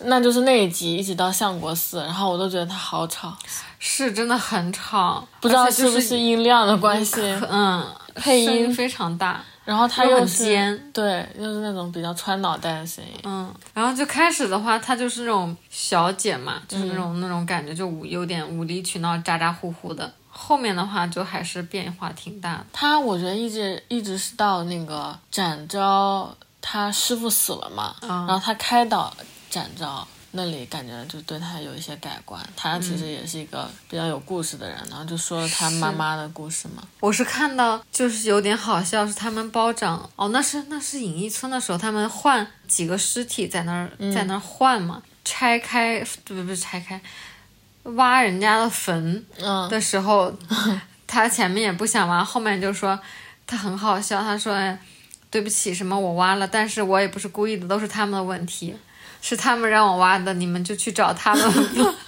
[0.05, 3.31] 那就是那一集一直到相国寺，然后我都觉得他好吵，
[3.77, 13.19] 是真的很吵，不知道是不是音量的关系，嗯，配音非常大，然后他又尖对，又是那种比较穿脑袋的声音。
[13.23, 20.11] 嗯，然后就开始的话，她就是那种小姐嘛，就是那嗯种、那种感觉，就无有点无理取闹、咋咋呼呼的。
[20.27, 22.65] 后面的话就还是变化挺大的。
[22.73, 29.13] 他我觉得一直一直是到那个展昭他师傅死了嘛，嗯然后他开导
[29.51, 30.07] 展昭。
[30.31, 36.83] 那里感觉就对他有一些改观，他其实也是一个比较有故事的人，然后就说了他妈妈的故事嘛。
[36.99, 47.01] 我是看到就是有点好笑，是他们包拯哦，那是那是隐逸村的时候，他们换几个尸体在那儿、在那儿换嘛，拆开不不是拆开，
[47.83, 50.31] 挖人家的坟，嗯，的时候，
[51.07, 52.99] 他前面也不想挖，后面就说
[53.47, 54.79] 他很好笑，他说：“哎，
[55.31, 58.75] 对不起，什么我挖了，但是我也不是故意的，都是他们的问题，
[59.21, 61.95] 是他们让我挖的，你们就去找他们吧。”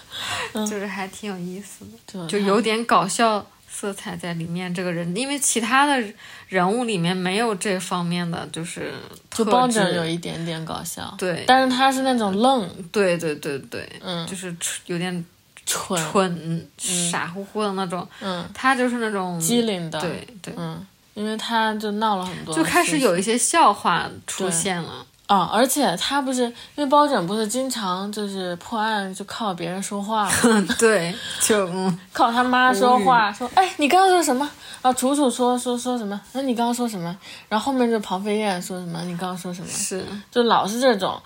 [0.54, 4.71] 就是还挺有意思的，就就有点搞笑色彩在里面。
[4.74, 6.04] 这个人，因为其他的
[6.50, 8.93] 人物里面没有这方面的，就是
[9.32, 14.54] 就特质包拯有一点点搞笑，对但是他是那种愣，对对对对，嗯，就是
[14.86, 15.26] 有点
[15.65, 16.67] 蠢，蠢、
[17.10, 18.08] 傻乎乎的那种。
[18.19, 20.54] 嗯，他就是那种机灵的，对对。
[20.58, 25.06] 嗯，因为他就闹了很多，就开始有一些笑话出现了。
[25.34, 34.50] 啊、而且他不是因为包拯不是经常就是破案就靠别人说话嘛， 对，就嗯， 靠他妈说话，说哎你刚刚说什么？
[34.82, 36.20] 啊楚楚说说说什么？
[36.34, 37.17] 那你刚刚说什么？
[37.48, 39.02] 然后后面就庞飞燕说什么？
[39.04, 39.67] 你刚刚说什么？
[39.72, 41.17] 是，就老是这种。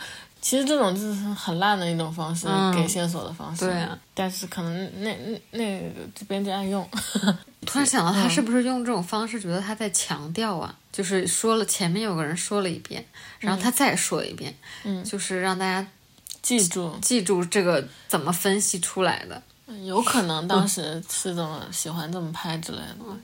[0.41, 3.65] 其实这种就是很烂的一种方式，嗯给线索的方式。
[3.65, 3.97] 对啊。
[4.13, 6.87] 但是可能那那那个这编辑爱用。
[7.65, 10.73] 突然想到，他是不是用这种方式，觉得他在强调啊？
[10.91, 13.06] 就是说了前面有个人说了一遍，
[13.39, 15.86] 然后他再说一遍，嗯就是让大家
[16.41, 19.41] 记住，记住这个怎么分析出来的。
[19.84, 23.17] 有可能当时是这么喜欢这么拍之类的。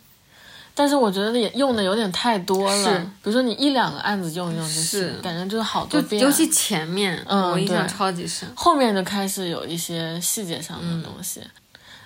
[0.74, 2.84] 但是我觉得也用的有点太多了。
[2.84, 6.22] 是比如说你一两个案子用一用就行，是感觉就是好就多遍。
[6.22, 8.50] 尤其前面，嗯我印象超级深。
[8.56, 11.42] 后面就开始有一些细节上嗯的东西。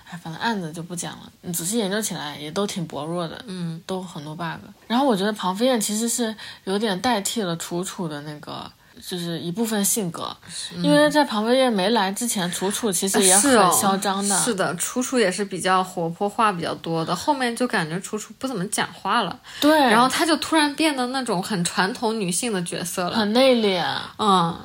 [0.08, 4.60] 哎，反正案子就不讲了，你仔细研究起来也都挺薄弱的，嗯，都很多 bug。
[4.86, 8.70] 然后我觉得庞飞燕其实是有点代替了楚楚的那个。
[9.06, 10.34] 就是一部分性格，
[10.78, 17.14] 因为在庞飞燕没来之前，楚楚其实也很嚣张的，是的，楚楚也是比较活泼，话比较多的。
[17.14, 23.18] 后面就感觉楚楚不怎么讲话了，对，然后她就突然变得那种很传统女性的角色了。
[23.18, 23.84] 很内敛，
[24.18, 24.58] 嗯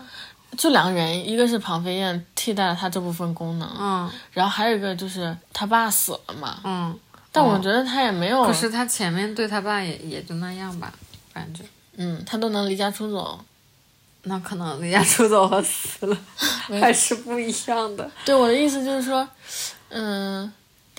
[0.57, 6.99] 就两个原因，一个是庞飞燕替代了他这部分功能，嗯然后还有一个就是他爸死了嘛，嗯。
[7.33, 10.91] 但我觉得他也没有，可是他前面对他爸也也就那样吧，
[11.33, 11.63] 感觉。
[11.95, 13.39] 嗯，他都能离家出走。
[14.23, 16.17] 那可能离家出走和死了
[16.79, 18.11] 还是不一样的。
[18.23, 19.27] 对我的意思就是说，
[19.89, 20.51] 嗯，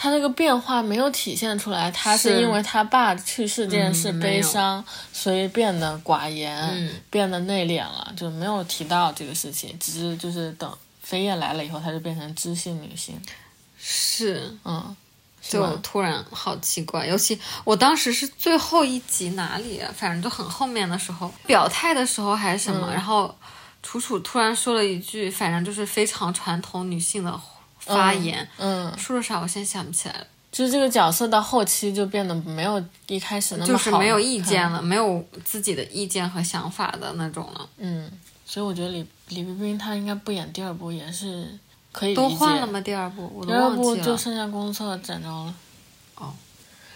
[0.03, 6.91] 他那个变化没有体现出来，他是是因为他爸去世这件事悲伤，所以变得寡言，嗯。
[7.09, 13.17] 变得内敛了，就没有提到这个事情，只是就是等飞燕来了以后，他就变成知性女性，
[13.79, 14.97] 是，嗯，
[15.41, 15.65] 就？
[15.77, 22.93] 突然好奇怪，尤其我当时是最后一集哪里啊，反正就很后面的时候表态的时候还是什么，嗯。
[22.93, 23.33] 然后
[23.85, 27.31] 楚楚突然说了一句，反正就是非常传统女性的
[27.85, 38.11] 发言，嗯，说了啥我现在想不起来了，就是这个角色到后期就变得没有一开始那么好就是没有意见了，没有自己的意见和想法的那种了，嗯，
[38.47, 41.59] 所以我觉得李李冰冰她应该不演第二部也是
[41.91, 42.15] 可以。
[42.15, 42.81] 都换了吗？
[42.81, 43.97] 第二部我第二部。
[43.97, 45.55] 就剩下公测展昭了。
[46.17, 46.33] 哦。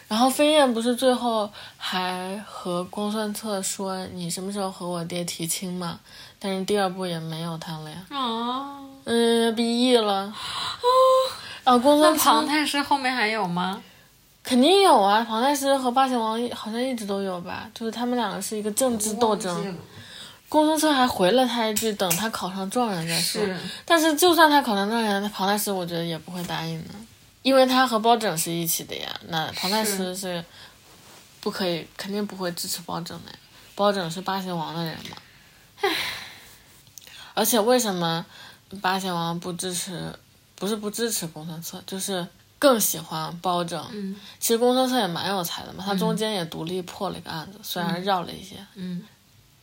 [0.09, 5.99] 然后飞燕不是最后还和公孙策说你什么时候和我爹提亲嘛？
[6.38, 8.07] 但是第二部也没有他了呀。
[8.11, 10.35] 啊，嗯，毕业了。
[11.64, 13.81] 啊，公那孙庞太师后面还有吗？
[14.42, 19.77] 肯定有啊，庞太师和八贤王好像一直都有吧，就是他们两个是一个政治斗争。
[20.49, 23.42] 公孙策还回了他一句：“等他考上状元再说。”，
[23.85, 26.95] 但是就算他考上状元，那庞太师我觉得也不会答应的，
[27.42, 29.09] 因为他和包拯是一起的呀。
[29.29, 30.45] 那庞太师是
[31.40, 33.38] 不可以，肯定不会支持包拯的呀。
[33.75, 35.16] 包拯是八贤王的人嘛。
[37.35, 38.25] 而且为什么
[38.81, 40.12] 八贤王不支持？
[40.59, 42.26] 不是不支持公孙策，就是
[42.59, 43.85] 更喜欢包拯。
[43.92, 48.57] 嗯其实公孙策也蛮有才的嘛，他中间也独立破了一个案子，虽然绕了一些。
[48.74, 49.05] 嗯，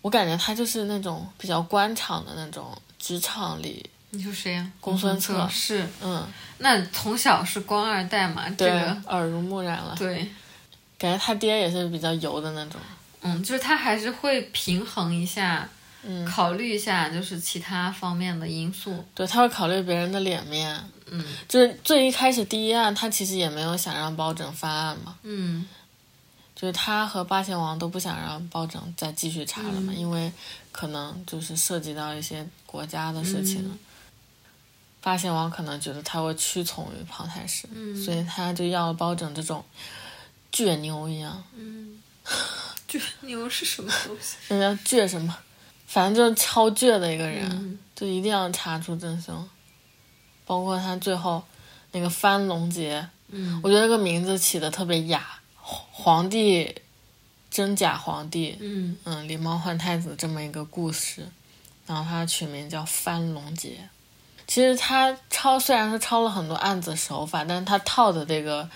[0.04, 6.24] 我感觉他就是那种比较官场的那种职场里，你说谁呀、公孙策是，嗯，
[6.60, 9.96] 那从小是官二代嘛，这对，个耳濡目染了。
[9.98, 10.30] 对，
[11.00, 12.80] 感觉他爹也是比较油的那种。
[13.22, 15.68] 嗯，就是他还是会平衡一下，
[16.06, 19.04] 嗯，考虑一下就是其他方面的因素。
[19.16, 20.84] 对，他会考虑别人的脸面。
[21.16, 25.68] 嗯就是最一开始第一案，他其实也没有想让包拯翻案嘛，嗯
[26.56, 30.32] 就是他和八贤王都不想让包拯再继续查了嘛，嗯因为
[30.72, 33.64] 可能就是涉及到一些国家的事情。
[33.66, 33.78] 嗯
[35.02, 39.62] 八贤王可能觉得他会屈从于庞太师，嗯所以他就要包拯这种
[40.50, 42.02] 倔牛一样，嗯，
[42.90, 44.38] 倔牛是什么东西？
[44.48, 45.38] 那叫倔什么？
[45.94, 47.48] 反正就是超倔的一个人。
[47.52, 49.48] 嗯就一定要查出真凶，
[50.48, 51.42] 包括他最后
[51.92, 56.76] 那个翻龙节，嗯我觉得这个名字起的特别雅，皇皇帝
[57.52, 61.28] 真假皇帝，嗯嗯，狸猫换太子这么一个故事，
[61.86, 63.88] 然后他取名叫翻龙节。
[64.48, 68.68] 其实他抄虽然说抄了很多案子手法，但是他套的这个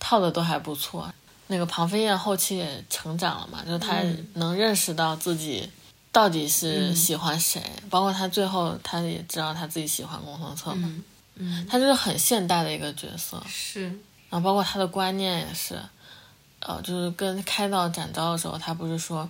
[0.00, 1.12] 套的都还不错。
[1.48, 5.70] 那个庞飞燕后期也成长了嘛，就是他嗯能认识到自己
[6.16, 6.96] 到底是嗯。
[6.96, 11.04] 喜欢谁，包括他最后他也知道他自己喜欢公孙策嘛，嗯。
[11.34, 13.42] 嗯，他就是很现代的一个角色。
[13.46, 13.82] 是，
[14.30, 15.78] 然后包括他的观念也是，
[16.60, 19.28] 呃，就是跟开到展昭的时候，他不是说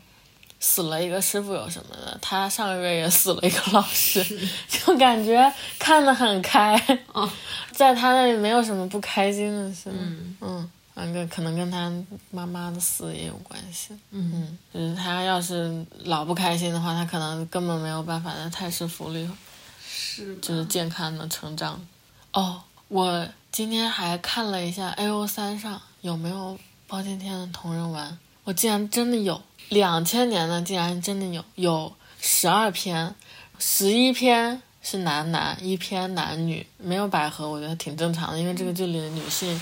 [0.61, 4.25] 死了一个师傅有什么的，他上个月也死了一个老师，
[4.69, 6.81] 就感觉看得很开，
[7.13, 7.29] 哦。
[7.75, 10.37] 在他那里没有什么不开心的事，嗯。
[10.41, 11.93] 嗯，那个可能跟他
[12.31, 14.33] 妈妈的死也有关系，嗯。
[14.33, 19.29] 嗯，就是他要是老不开心的话，他可能根本没有办法在泰式福利
[19.87, 21.87] 是，就是健康的成长。
[22.33, 33.15] 哦，我今天还看了一下 A O 三上有没有包青天的同人文，我竟然真的有，两千年的竟然真的有，有十二篇，
[33.59, 39.61] 十一篇是男男，一篇男女，没有百合，我觉得挺正常的，因为这个剧里的女性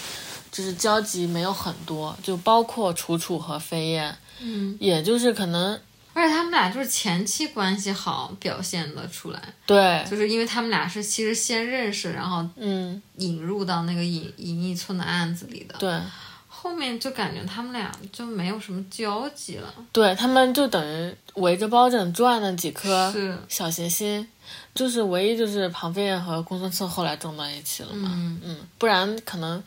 [0.54, 5.76] 就是交集没有很多，就包括楚楚和飞燕，嗯，也就是可能
[6.12, 16.00] 而且他们俩就是前期关系好，表现的出来，对，就是因为他们俩是其实先认识，然后嗯，引入到那个隐隐逸村的案子里的，对。
[16.48, 19.74] 后面就感觉他们俩就没有什么交集了。
[19.92, 23.12] 对他们就等于围着包拯转了几颗，
[23.50, 24.26] 小行星，
[24.74, 29.62] 就是唯一就是庞飞燕和公孙策后来撞到一起了嘛，嗯嗯，不然可能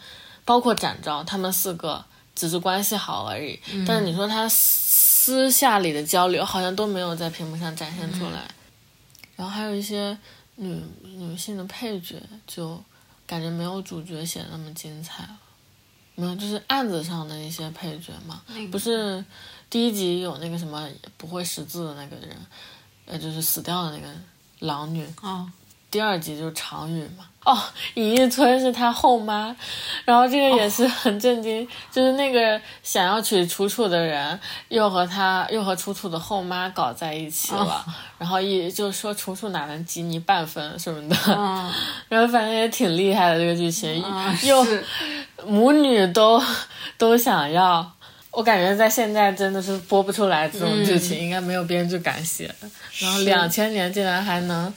[0.48, 8.50] 包括展昭他们四个只是关系好而已，但是你说他私下里的交流好像都没有在屏幕上展现出来，
[9.36, 10.18] 然后还有一些
[10.56, 12.16] 女女性的配角
[12.48, 12.82] 就
[13.26, 15.38] 感觉没有主角写的那么精彩了，
[16.16, 18.68] 没有就是案子上的一些配角嘛，那个。
[18.70, 19.24] 不是
[19.70, 22.38] 第一集有那个什么不会识字的那个人，
[23.06, 24.08] 呃，就是死掉的那个
[24.60, 25.52] 狼女，哦，
[25.89, 27.26] 第二集就是常宇嘛。
[27.45, 27.58] 哦，
[27.93, 29.56] 尹一村是他后妈，
[30.04, 37.86] 然后这个也是很震惊，就是那个想要娶楚楚的人，又和他又和楚楚的后妈搞在一起了，
[38.17, 41.71] 然后一就说楚楚哪能及你半分什么的，嗯，
[42.10, 44.67] 然后反正也挺厉害的这个剧情，啊又
[45.45, 46.43] 母女都
[46.97, 47.89] 都想要。
[48.30, 52.54] 我感觉在现在真的是播不出来这种剧情，应该没有编剧敢写。
[53.00, 54.71] 然后两千年竟然还能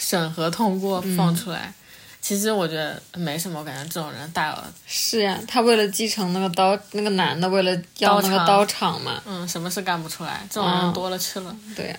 [0.00, 1.72] 审核通过放出来，
[2.20, 11.54] 其实我觉得没什么，我感觉这种人大有是呀，他为了继承那个刀，那个男的为了要那个刀厂嘛，嗯什么事干不出来，这种人嗯多了去了。
[11.76, 11.96] 对呀。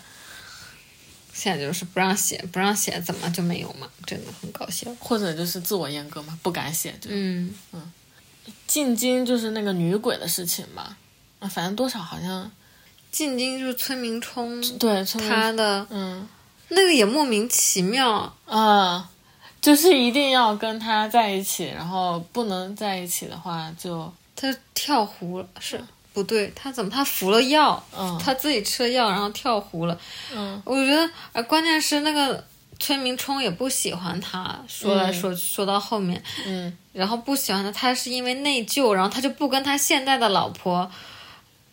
[1.34, 3.88] 现在就是不让写，不让写，怎么就没有嘛？
[4.06, 4.94] 真的很搞笑。
[5.00, 6.94] 或者就是自我阉割嘛，不敢写。
[7.02, 7.52] 就嗯，
[8.68, 10.98] 进京就是那个女鬼的事情嘛，
[11.40, 12.52] 啊，反正多少好像
[13.12, 16.28] 进京就是村民冲，对，他的嗯
[16.72, 18.34] 那个也莫名其妙。
[18.46, 19.10] 啊，
[19.62, 25.82] 就是一定要跟他在一起，然后不能在一起的话就他跳湖了，是
[26.14, 28.20] 不对，他怎么他服了药，嗯。
[28.22, 29.98] 他自己吃了药，然后跳湖了。
[30.34, 30.62] 嗯。
[30.66, 32.44] 我觉得，啊，关键是那个
[32.80, 36.78] 崔明冲也不喜欢他，说来说去、说到后面，嗯。
[36.92, 40.92] 然后不喜欢他，他是因为内疚，然后他就不跟他现在的老婆，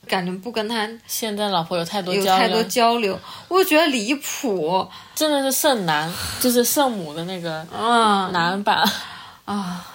[0.08, 4.84] 感觉不跟他现在老婆有太多交有太多流，交流，我就觉得离谱。
[5.14, 8.32] 真的是圣男，就是圣母的那个嗯。
[8.32, 8.82] 男版。
[9.44, 9.86] 啊，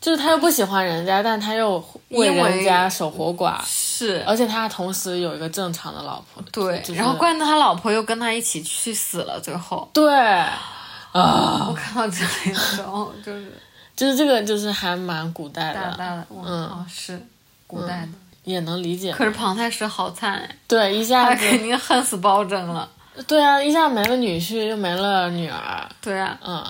[0.00, 4.24] 就是他又不喜欢人家，但他又为人家守活寡，是。
[4.26, 6.42] 而且他同时有一个正常的老婆。
[6.50, 9.88] 对，就是然后关键他老婆又跟他一起去死了，最后。
[9.92, 13.52] 对，啊，我看到这里的时候就是。
[13.96, 16.64] 就是这个就是还蛮古代的，大大的，嗯。
[16.68, 17.20] 哦是
[17.66, 18.08] 古代的，
[18.44, 19.12] 也能理解。
[19.12, 22.88] 可是庞太师好惨哎，对，一下他子，肯定恨死包拯了。
[23.26, 26.64] 对啊，一下没了女婿，又没了女儿，对啊，嗯，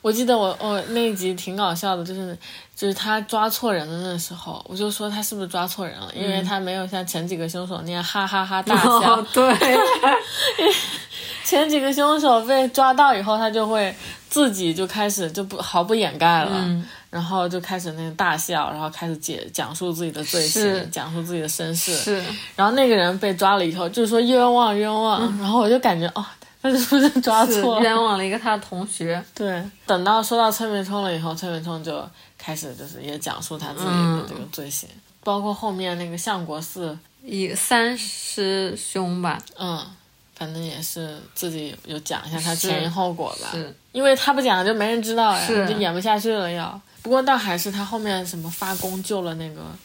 [0.00, 2.36] 我记得我我那一集挺搞笑的，就是
[2.74, 8.90] 就是他抓错人的那时候，我就说他是不是抓错人了，因为他没有像前几个凶手那样哈哈哈大笑。
[8.90, 9.54] 哦对，
[11.44, 13.94] 前几个凶手被抓到以后，他就会
[14.30, 21.94] 自己就开始就不毫不掩盖了，嗯然后就开始那个大笑，然后开始解讲述自己的罪行，讲述自己的身世。
[21.94, 22.24] 是。
[22.56, 26.24] 然后那个人被抓了以后，就是说冤枉冤枉，然后我就感觉哦，
[26.62, 27.82] 他是不是抓错了？
[27.82, 29.22] 冤枉了一个他的同学。
[29.34, 32.02] 对，等到说到崔明冲了以后，崔明冲就
[32.38, 34.88] 开始就是也讲述他自己的这个罪行，
[35.22, 39.84] 包括后面那个相国寺，以三师兄吧，嗯，
[40.34, 43.76] 反正也是自己有讲一下他前因后果吧，是。
[43.92, 46.80] 因为他不讲就没人知道呀，就演不下去了要。
[47.02, 49.76] 不过倒还是他后面什么发功救了那个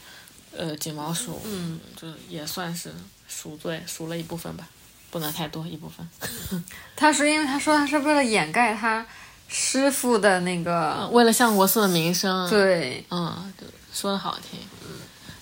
[0.55, 2.93] 呃锦毛鼠，嗯，就也算是
[3.27, 4.67] 赎罪，赎了一部分吧，
[5.09, 6.07] 不能太多，一部分。
[6.95, 9.05] 他是因为他说他是为了掩盖他
[9.47, 13.53] 师傅的那个，为了相国寺的名声，对，嗯，
[13.91, 14.59] 说的好听，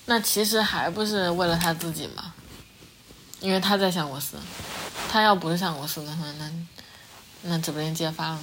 [0.06, 2.34] 那其实还不是为了他自己嘛，
[3.42, 4.38] 因为他在相国寺，
[5.12, 6.52] 他要不是相国寺的话，那
[7.42, 8.40] 那指不定揭发了，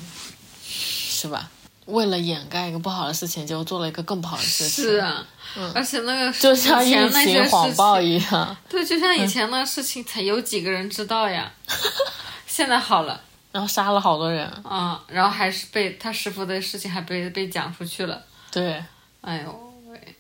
[0.62, 1.49] 是吧？
[1.87, 5.27] 为了掩盖一个不好的事情，结果做了一个更不好的事情，是啊，
[5.75, 11.51] 而且那个就像疫以前那些谎报情，一样， 对，就像以前那个事情，才有几个人知道呀？
[12.47, 13.21] 现在好了。
[13.51, 18.18] 然后杀了好多人，啊、然后还是被他师傅的事情还被被讲出去了，
[18.51, 18.83] 对，
[19.21, 20.16] 哎呦喂，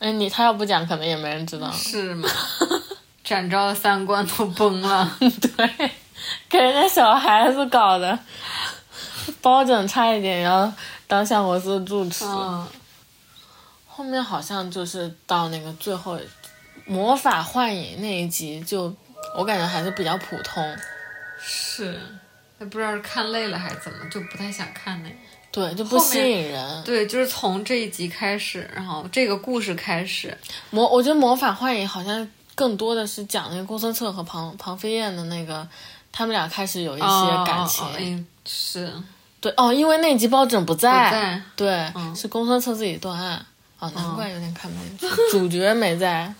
[0.00, 2.28] 哎，你他要不讲，可能也没人知道，是吗？
[3.22, 5.08] 展昭的三观都崩了，
[5.56, 5.90] 对，
[6.48, 8.18] 给人家小孩子搞的，
[9.40, 10.72] 包拯差一点要
[11.06, 12.24] 当下我是住持。
[12.24, 12.66] 嗯，
[13.86, 16.18] 后面好像就是到那个最后
[16.86, 18.94] 魔法幻影那一集就，
[19.36, 20.76] 我感觉还是比较普通，
[21.38, 21.98] 是，
[22.58, 25.14] 也不知道是看累了还是怎么，就不太想看那个。
[25.52, 26.82] 对，就不吸引人。
[26.82, 30.36] 对，就是从这一集开始，然后这个故事开始，
[30.70, 35.64] 魔，我觉得魔法幻影好像更多的是讲那个公孙策和庞庞飞燕的那个，
[36.10, 37.06] 他们俩开始有一些
[37.46, 37.86] 感情。
[37.86, 38.92] 哦哦哦嗯，是
[39.44, 43.44] 对哦，因为那集包拯不不在，对，嗯是公孙策自己断案。
[43.78, 46.32] 哦，难怪有点看不进去，主角没在。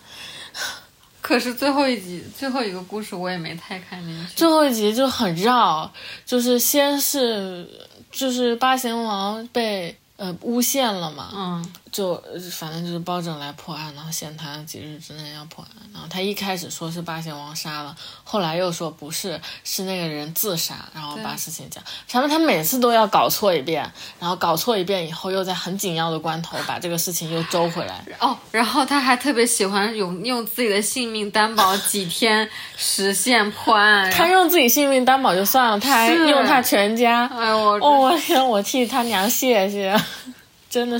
[1.20, 4.34] 可是最后一集最后一个故事我也没太看进去。
[4.34, 5.90] 最后一集就很绕，
[6.24, 7.68] 就是先是
[8.10, 15.70] 就是八贤王被呃诬陷了嘛，嗯就呃反正就是包拯来破案，然后限他几日之内要破案。
[15.92, 17.94] 然后他一开始说是八贤王杀了，
[18.24, 21.82] 后来又说不是，是那个人自杀，然后把事情讲。
[22.08, 23.88] 反正他每次都要搞错一遍，
[24.18, 28.04] 然后搞错一遍以后，又在很紧要的关头把这个事情又周回来。
[28.18, 34.10] 哦，然后他还特别喜欢用用自己的性命担保几天实现破案。
[34.14, 37.26] 他用自己性命担保就算了，他还用他全家。
[37.26, 39.96] 哎呦我哦，我天，我替他娘谢谢，
[40.70, 40.98] 真的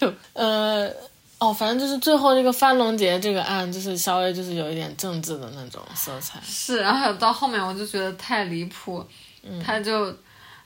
[0.00, 0.14] you。
[0.32, 0.90] 呃，
[1.38, 6.40] 哦，反正就是最后这个范龙杰这个案，就是稍微就是有一点政治的那种色彩。
[6.44, 9.04] 是，然后到后面我就觉得太离谱，
[9.42, 10.14] 嗯他就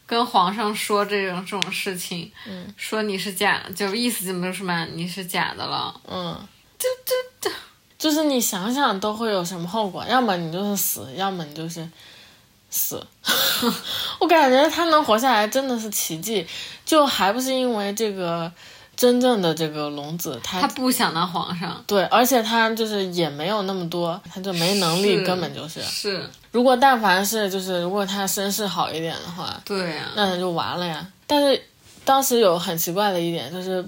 [0.06, 5.94] 跟皇上说这种这种事情，嗯说你是假，就意思就是什么你是假的了。
[6.08, 6.36] 嗯，
[6.78, 7.14] 这这
[7.48, 7.56] 这，
[7.98, 11.88] 就是你想想都会有什么后果，要么你就是死，要么你就是
[12.72, 13.06] 死。
[14.18, 16.44] 我感觉他能活下来真的是奇迹，
[16.84, 18.50] 就还不是因为这个
[18.96, 25.80] 真正的这个龙子他他不想当皇上，对，而且他就是也没有那么多，他就没能力，根本就是。
[25.82, 31.06] 是如果但凡是就是如果他身世好一点的话，对呀、那他就完了呀。
[31.26, 31.62] 但是
[32.04, 33.84] 当时有很奇怪的一点就是，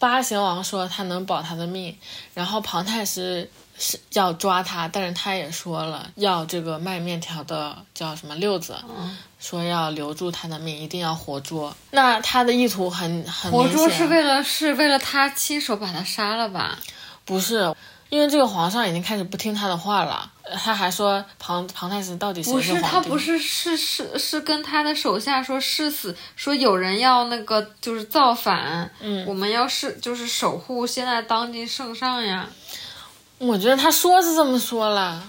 [0.00, 1.96] 八贤王说他能保他的命，
[2.34, 3.48] 然后庞太师
[3.78, 11.76] 是要抓他，但是他也说了要这个卖面条的叫什么六子，嗯说要留住他的命，一定要活捉。
[11.90, 16.78] 那他的意图很很活捉是为了是为了他亲手把他杀了吧？
[17.26, 17.74] 不是，
[18.08, 20.32] 因为这个皇上已经开始不听他的话了。
[20.50, 22.88] 呃他还说庞庞太师到底谁不是，皇帝？
[22.88, 32.48] 他不是是是是跟他的手下说誓死，说有人要那个就是造反，嗯我们要是就是守护现在当今圣上呀。
[33.38, 35.22] 我觉得他说是这么说了，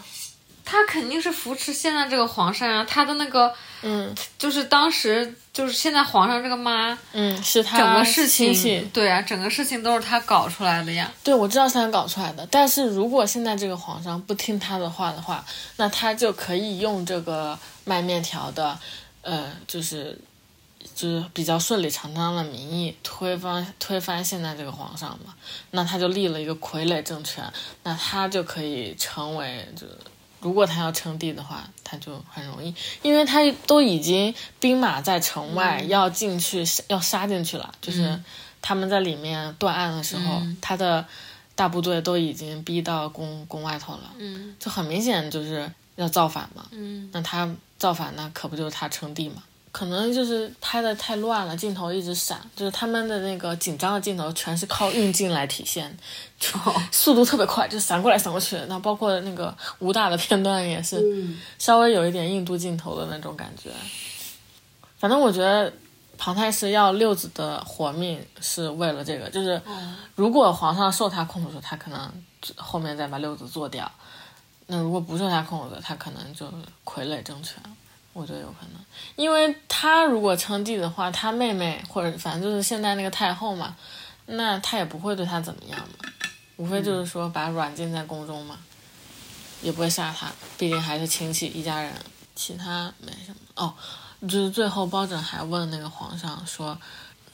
[0.65, 3.53] 他肯定是扶持现在这个皇上啊，他的那个
[3.84, 11.12] 嗯就是当时就是现在皇上这个妈，嗯，是他整个事情对啊，整个事情都是他搞出来的呀。
[11.24, 12.47] 对，我知道是他搞出来的。
[12.49, 15.45] 但是如果现在这个皇上不听他的话的话，
[15.76, 18.80] 那他就可以用这个卖面条的，
[19.22, 20.18] 呃，就是
[20.95, 25.34] 就是比较顺理成章的名义推翻推翻现在这个皇上嘛。
[25.72, 27.43] 那他就立了一个傀儡政权，
[27.84, 29.86] 那他就可以成为就。
[30.41, 38.19] 如果他要称帝的话，他就很容易，因为他都已经兵马在城外，要进去要杀进去了，就是
[38.61, 41.05] 他们在里面断案的时候，他的
[41.55, 44.55] 大部队都已经逼到宫宫外头了，嗯。
[44.59, 46.65] 就很明显就是要造反嘛。
[46.71, 49.43] 嗯，那他造反，那可不就是他称帝嘛？
[49.72, 55.97] 可能就是拍的太乱了，镜头一直闪，就是他们的那个紧张的镜头全是靠运镜来体现，
[56.38, 56.49] 就
[56.91, 58.59] 速度特别快，就闪过来闪过去。
[58.67, 61.01] 那包括那个武打的片段也是
[61.57, 63.69] 稍微有一点印度镜头的那种感觉。
[64.97, 65.72] 反正我觉得
[66.17, 69.59] 庞太师要六子的活命是为了这个，就是
[70.15, 72.11] 如果皇上受他控制，他可能
[72.55, 73.89] 后面再把六子做掉。
[74.67, 76.45] 那如果不受他控制，他可能就
[76.86, 77.55] 傀儡政权。
[78.14, 78.82] 我觉得有可能，
[79.16, 83.76] 因为他如果称帝的话，他妹妹或者反正就是现在那个太后嘛，
[84.26, 86.09] 那他也不会对他怎么样嘛，
[86.57, 88.57] 无非就是说把软禁在宫中嘛，
[89.62, 91.93] 也不会杀他，毕竟还是亲戚一家人，
[92.36, 93.38] 其他没什么。
[93.55, 93.74] 哦，
[94.22, 96.78] 就是最后包拯还问那个皇上说，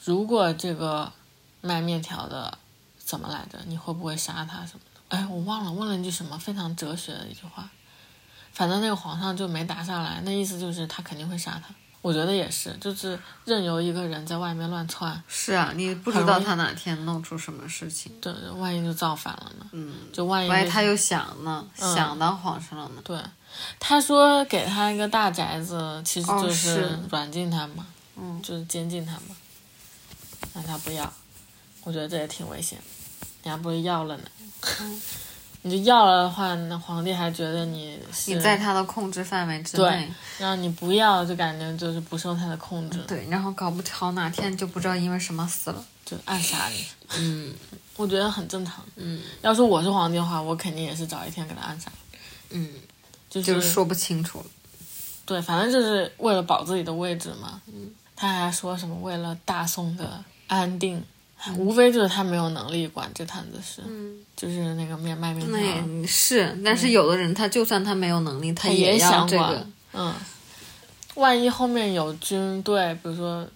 [0.04, 1.12] 如果这个
[1.60, 2.56] 卖面条的
[3.04, 5.00] 怎么来着，你会不会杀他什么的？
[5.08, 7.68] 哎，我忘了问了一句什么非常哲学的一句话。
[8.58, 11.72] 反正那个皇上就没答下来，那意思就是他肯定会杀他。
[12.02, 18.10] 我觉得也是，就是任由一个人在外面乱窜，是啊，你不知道他哪天弄出什么事情。
[18.20, 19.66] 对，万一就造反了呢？
[19.70, 23.02] 嗯，就万一万一他又想呢，想当皇上了呢。
[23.04, 23.16] 对，
[23.78, 27.86] 他说给他一个大宅子，其实哦就是软禁他嘛，
[28.16, 29.36] 嗯，就是监禁他嘛。
[30.52, 31.12] 但他不要，
[31.84, 32.76] 我觉得这也挺危险。
[33.44, 34.24] 你还不如要了呢。
[35.62, 45.84] 你就要了的话，那皇帝还觉得你是你在他的控制范围之内对内，然后你不要，就感觉就是不受他的控制，对，然后搞不好哪天就不知道因为什么死了。
[46.04, 46.86] 就暗杀你。
[47.18, 47.52] 嗯
[47.96, 48.82] 我觉得很正常。
[48.96, 51.92] 嗯要是我是皇帝的话，我肯定也是找一天给他暗杀。
[52.48, 52.70] 嗯，
[53.28, 54.42] 就是就是说不清楚。
[55.26, 57.60] 对，反正就是为了保自己的位置嘛。
[57.66, 61.04] 嗯，他还说什么为了大宋的安定，
[61.56, 63.82] 无非就是他没有能力管这摊子事。
[63.86, 69.28] 嗯，就是那个面卖面条，那是，但是有的人他就算他没有能力，他也要想管。
[69.28, 69.66] 这个。
[69.94, 70.14] 嗯，
[71.14, 73.46] 万一后面有军队，比如说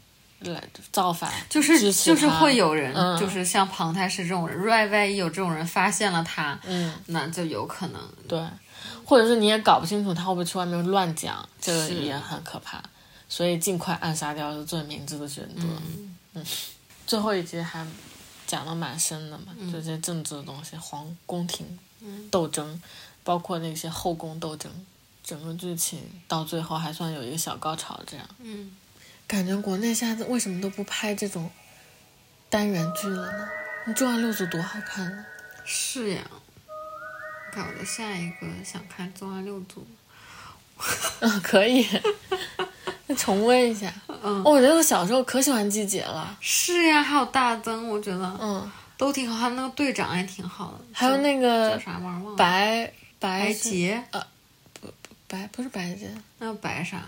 [0.40, 8.00] 来造反，就是就是会有人，嗯就是像庞太师这种人，万万一有这种人发现了他，嗯，那就有可能。
[8.26, 8.40] 对，
[9.04, 12.82] 或者是你也搞不清楚他会不会去外面乱讲，这个也很可怕。
[13.28, 15.62] 所以尽快暗杀掉是最明智的选择。
[16.34, 16.44] 嗯
[17.06, 17.86] 最后一集还
[18.46, 21.78] 讲的蛮深的嘛，就这些政治的东西，皇宫廷
[22.30, 22.80] 斗争，
[23.22, 24.70] 包括那些后宫斗争，
[25.22, 28.26] 整个剧情到最后还算有一个小高潮，这样。
[28.38, 28.76] 嗯，
[29.26, 31.50] 感觉国内现在为什么都不拍这种
[32.48, 33.48] 单元剧了呢？
[33.86, 35.24] 你《重案六组》多好看呢！
[35.64, 36.22] 是呀。
[37.54, 39.86] 搞得下一个想看《重案六组
[41.20, 42.00] 嗯， 可以，再
[43.16, 43.92] 重温一下。
[44.08, 46.28] 嗯哦，我觉得我小时候可喜欢季姐了。》。
[46.40, 50.84] 是呀，还有大增，我觉得嗯，都挺好，还有那个队长也挺好的。
[50.92, 52.36] 还有那个叫个啥玩意儿？
[52.36, 54.22] 白白洁呃
[54.80, 54.88] 不，
[55.28, 56.08] 白不是白洁，
[56.38, 57.02] 那个白啥？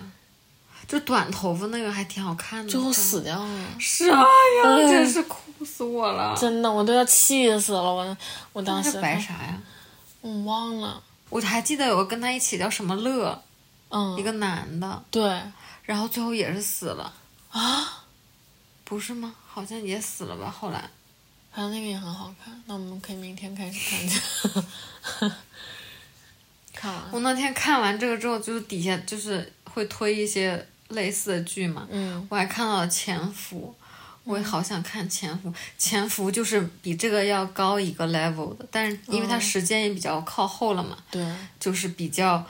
[0.86, 2.70] 就短头发那个还挺好看的。
[2.70, 3.66] 最后死掉了。
[3.78, 6.36] 是啊呀，哎 真是哭死我了。
[6.36, 7.82] 真的，我都要气死了。
[7.82, 8.16] 我
[8.52, 9.58] 我当时白啥呀？
[10.20, 11.02] 我忘了。
[11.30, 13.42] 我还记得有个跟他一起叫什么乐，
[13.96, 15.40] 嗯，一个男的，对
[15.84, 17.12] 然后最后也是死了，
[17.50, 18.04] 啊，
[18.82, 19.32] 不是吗？
[19.46, 20.50] 好像也死了吧？
[20.50, 20.90] 后来
[21.52, 22.60] 反正那个也很好看。
[22.66, 24.60] 那我们可以明天开始看这
[25.20, 25.36] 个。
[26.72, 27.02] 看 完。
[27.12, 33.72] 我那天看完这个之后，就是底下就是会推一些类似的剧嘛，嗯我还看到了《潜伏》，
[34.24, 35.48] 我也好想看《潜伏》。
[35.78, 41.24] 《潜伏》就是比这个要高一个 level 的，但是因为它哦时间也比较靠后了嘛，对，
[41.60, 42.44] 就是比较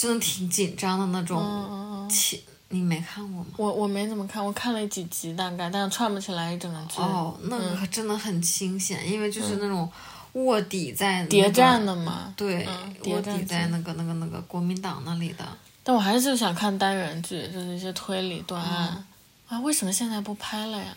[0.00, 1.42] 真的挺紧张的那嗯种。
[1.42, 2.40] 嗯嗯。
[2.72, 3.46] 你没看过吗？
[3.56, 7.00] 我我没怎么看，我看了几集大概，但是串不起来一整个剧。
[7.00, 9.90] 哦，那个真的很清显，因为就是那种
[10.34, 15.44] 卧底在、那个、谍战的嘛对，嗯卧底在那个那个那个国民党那里的。
[15.82, 18.88] 但我还是想看单元剧，就是一些推理断案。
[18.96, 19.04] 嗯
[19.48, 20.96] 啊，为什么现在不拍了呀？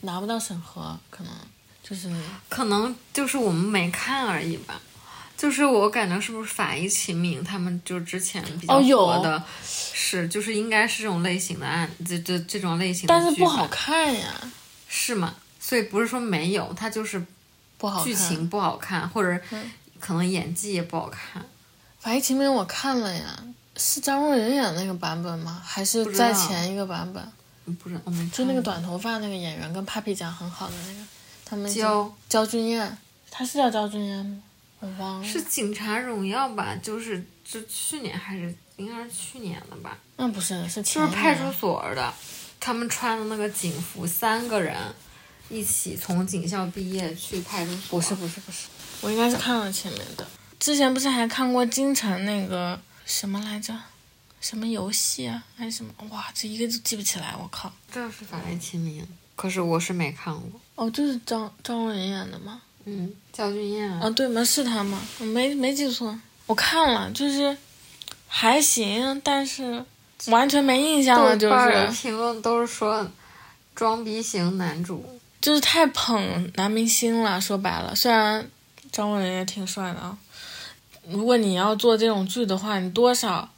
[0.00, 1.32] 拿不到审核，可能
[1.80, 2.12] 就是
[2.48, 4.80] 可能就是我们没看而已吧。
[5.44, 14.40] 就是我感觉是不是法医秦明他们就之前比较火的，是就是应该是这种类型的案，这这这种类型的剧但是不好看呀，
[14.88, 15.34] 是吗？
[15.60, 17.22] 所以不是说没有，它就是
[17.76, 18.02] 不好。
[18.02, 19.70] 剧情不好看，或者嗯
[20.00, 21.42] 可能演技也不好看。
[22.00, 23.38] 《法医秦明》我看了呀，
[23.76, 25.60] 是张若昀演那个版本吗？
[25.62, 27.76] 还是在前一个版本？
[27.76, 31.00] 不是，我没就那个短头发那个演员，跟 Papi 讲很好的那个，
[31.44, 32.96] 他们焦焦俊艳，
[33.30, 34.38] 他是叫焦俊艳吗？
[34.84, 35.26] 我忘了。
[35.26, 36.76] 是《警察荣耀》吧？
[36.82, 39.96] 就是就去年还是应该是去年的吧？
[40.16, 42.12] 那不是，是前就是派出所的，
[42.60, 44.76] 他们穿的那个警服，三个人
[45.48, 47.98] 一起从警校毕业去派出所。
[47.98, 48.66] 不是不是不是，
[49.00, 50.26] 我应该是看了前面的。
[50.60, 53.74] 之前不是还看过京城那个什么来着？
[54.40, 55.42] 什么游戏啊？
[55.56, 55.92] 还是什么？
[56.10, 57.72] 哇，这一个都记不起来，我靠！
[57.90, 60.60] 这是法医秦明，可是我是没看过。
[60.74, 62.60] 哦，就是张张若昀演的吗？
[62.86, 64.44] 嗯，焦俊艳啊，啊，对吗？
[64.44, 65.00] 是他吗？
[65.18, 67.56] 我没没记错，我看了，就是
[68.28, 69.82] 还行，但是
[70.26, 73.10] 完全没印象了，就是评论都是说
[73.74, 75.18] 装逼型男主。
[75.40, 77.40] 就是太捧男明星了。
[77.40, 78.46] 说白了，虽然
[78.92, 80.16] 张若昀也挺帅的啊，
[81.08, 83.48] 如果你要做这种剧的话，你多少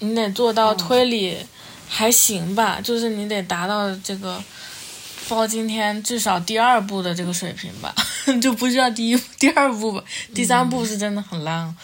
[0.00, 1.36] 你得做到推理
[1.88, 4.42] 还行吧，就是你得达到这个。
[5.28, 7.94] 包今天至少第二部的这个水平吧，
[8.40, 10.02] 就不知道第一部、第二部吧，
[10.34, 11.76] 第三部是真的很烂了。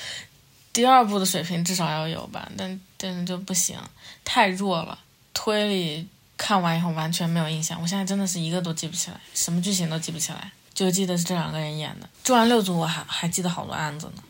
[0.73, 3.79] 第二部的水平至少要有吧，但但是就不行，
[4.25, 4.99] 太弱了。
[5.33, 12.07] 推理看完以后完全没有印象，我现在真的是一个都记不起来，什么剧情都记不起来，就记得是这两个人演的。
[12.25, 14.23] 《重案六组》我还还记得好多案子呢，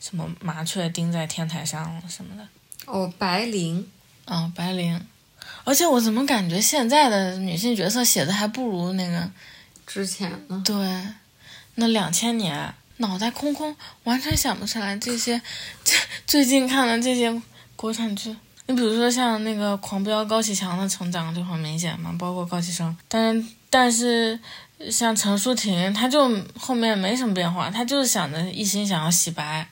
[0.00, 2.46] 什么麻雀钉在天台上了什么的，
[2.86, 3.90] 哦，白灵，
[4.26, 5.00] 嗯，白灵。
[5.64, 9.30] 而且我怎么感觉现在的女性角色写的还不如那个
[9.86, 10.62] 之前呢？
[10.64, 10.74] 对，
[11.74, 15.40] 那两千年脑袋空空，完全想不起来这些，
[15.84, 15.94] 这
[16.26, 17.42] 最近看的这些
[17.76, 18.34] 国产剧。
[18.66, 22.94] 你比如说像那个《狂飙》，高启强的成长就很明显嘛，包括高启盛。
[23.08, 24.38] 但是但是
[24.90, 26.28] 像陈淑婷，她就
[26.58, 29.66] 后面没什么变化，她就是想着一心想要洗白。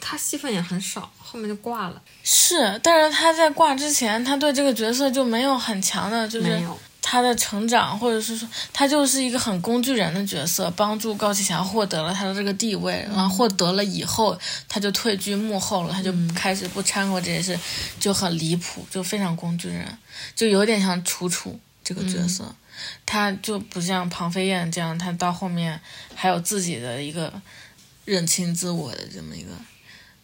[0.00, 2.00] 她戏份也很少，后面就挂了。
[2.22, 6.62] 是，但是他在挂之前，他对这个角色就没有很强的，就是，
[7.02, 17.58] 他的成长，或者是说他就是一个很工具人的角色，帮助高启强获得了他的这个地位，然后获得了以后，他就退居幕后了，他就开始不掺和这些事，
[17.98, 19.86] 就很离谱，就非常工具人，
[20.34, 22.54] 就有点像楚楚这个角色，
[23.06, 25.80] 他就不像庞飞燕这样，他到后面
[26.14, 27.32] 还有自己的一个
[28.04, 29.50] 认清自我的这么一个，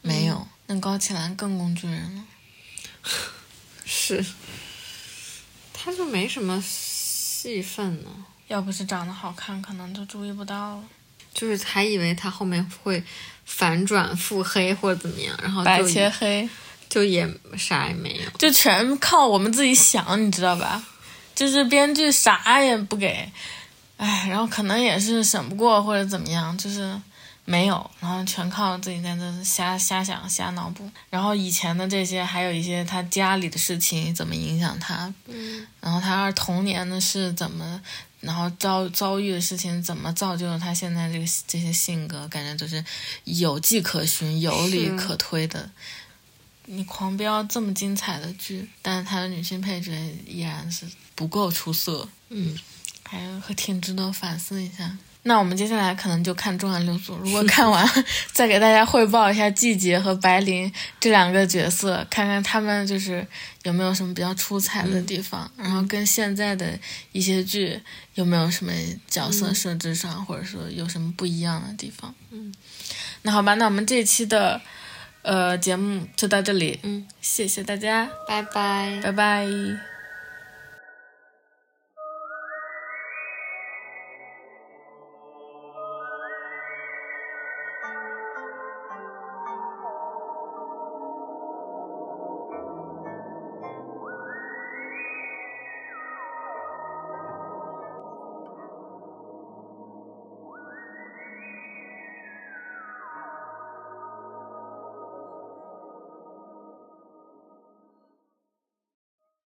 [0.03, 2.25] 没有，那高启兰更工具人了。
[3.85, 4.25] 是，
[5.73, 8.11] 他就没什么戏份呢。
[8.49, 10.85] 要不是长得好看，可能就注意不到了。
[11.33, 13.03] 就是还以为他后面会
[13.45, 16.49] 反转腹黑或者怎么样，然后白就切黑，
[16.89, 18.31] 就也啥也没有。
[18.39, 20.85] 就全靠我们自己想，你知道吧？
[21.35, 23.29] 就是编剧啥也不给，
[23.97, 26.97] 哎，然后可能也是审不过或者怎么样，就是
[27.47, 30.91] 没有，然后全靠自己在那瞎瞎想、瞎脑补。
[31.11, 37.81] 然后以前的这些，还有一些他家里的事情怎么影响他，嗯然后他童年的事怎么，
[38.21, 42.83] 然后遭遭遇的事情怎么造就了他现在这个这些性格，感觉就是
[43.25, 45.71] 有迹可循、有理可推的。
[46.67, 49.93] 你狂飙这么精彩的剧，但是他的女性配角
[50.27, 52.59] 依然是不够出色，嗯，
[53.03, 54.97] 还挺值得反思一下。
[55.27, 57.89] 那我们接下来可能就看《重案六组》，如果看完，
[58.31, 60.71] 再给大家汇报一下季节和白灵
[61.01, 63.27] 这两个角色，看看他们就是
[63.63, 66.79] 有没有什么比较出彩的地方，然后跟现在的
[67.13, 67.81] 一些剧
[68.15, 68.71] 有没有什么
[69.09, 72.15] 角色设置上，或者说有什么不一样的地方。
[72.31, 72.53] 嗯，
[73.23, 74.61] 那好吧，那我们这期的
[75.23, 79.01] 呃节目就到这里，嗯，谢谢大家，拜拜。
[79.03, 79.94] 拜拜。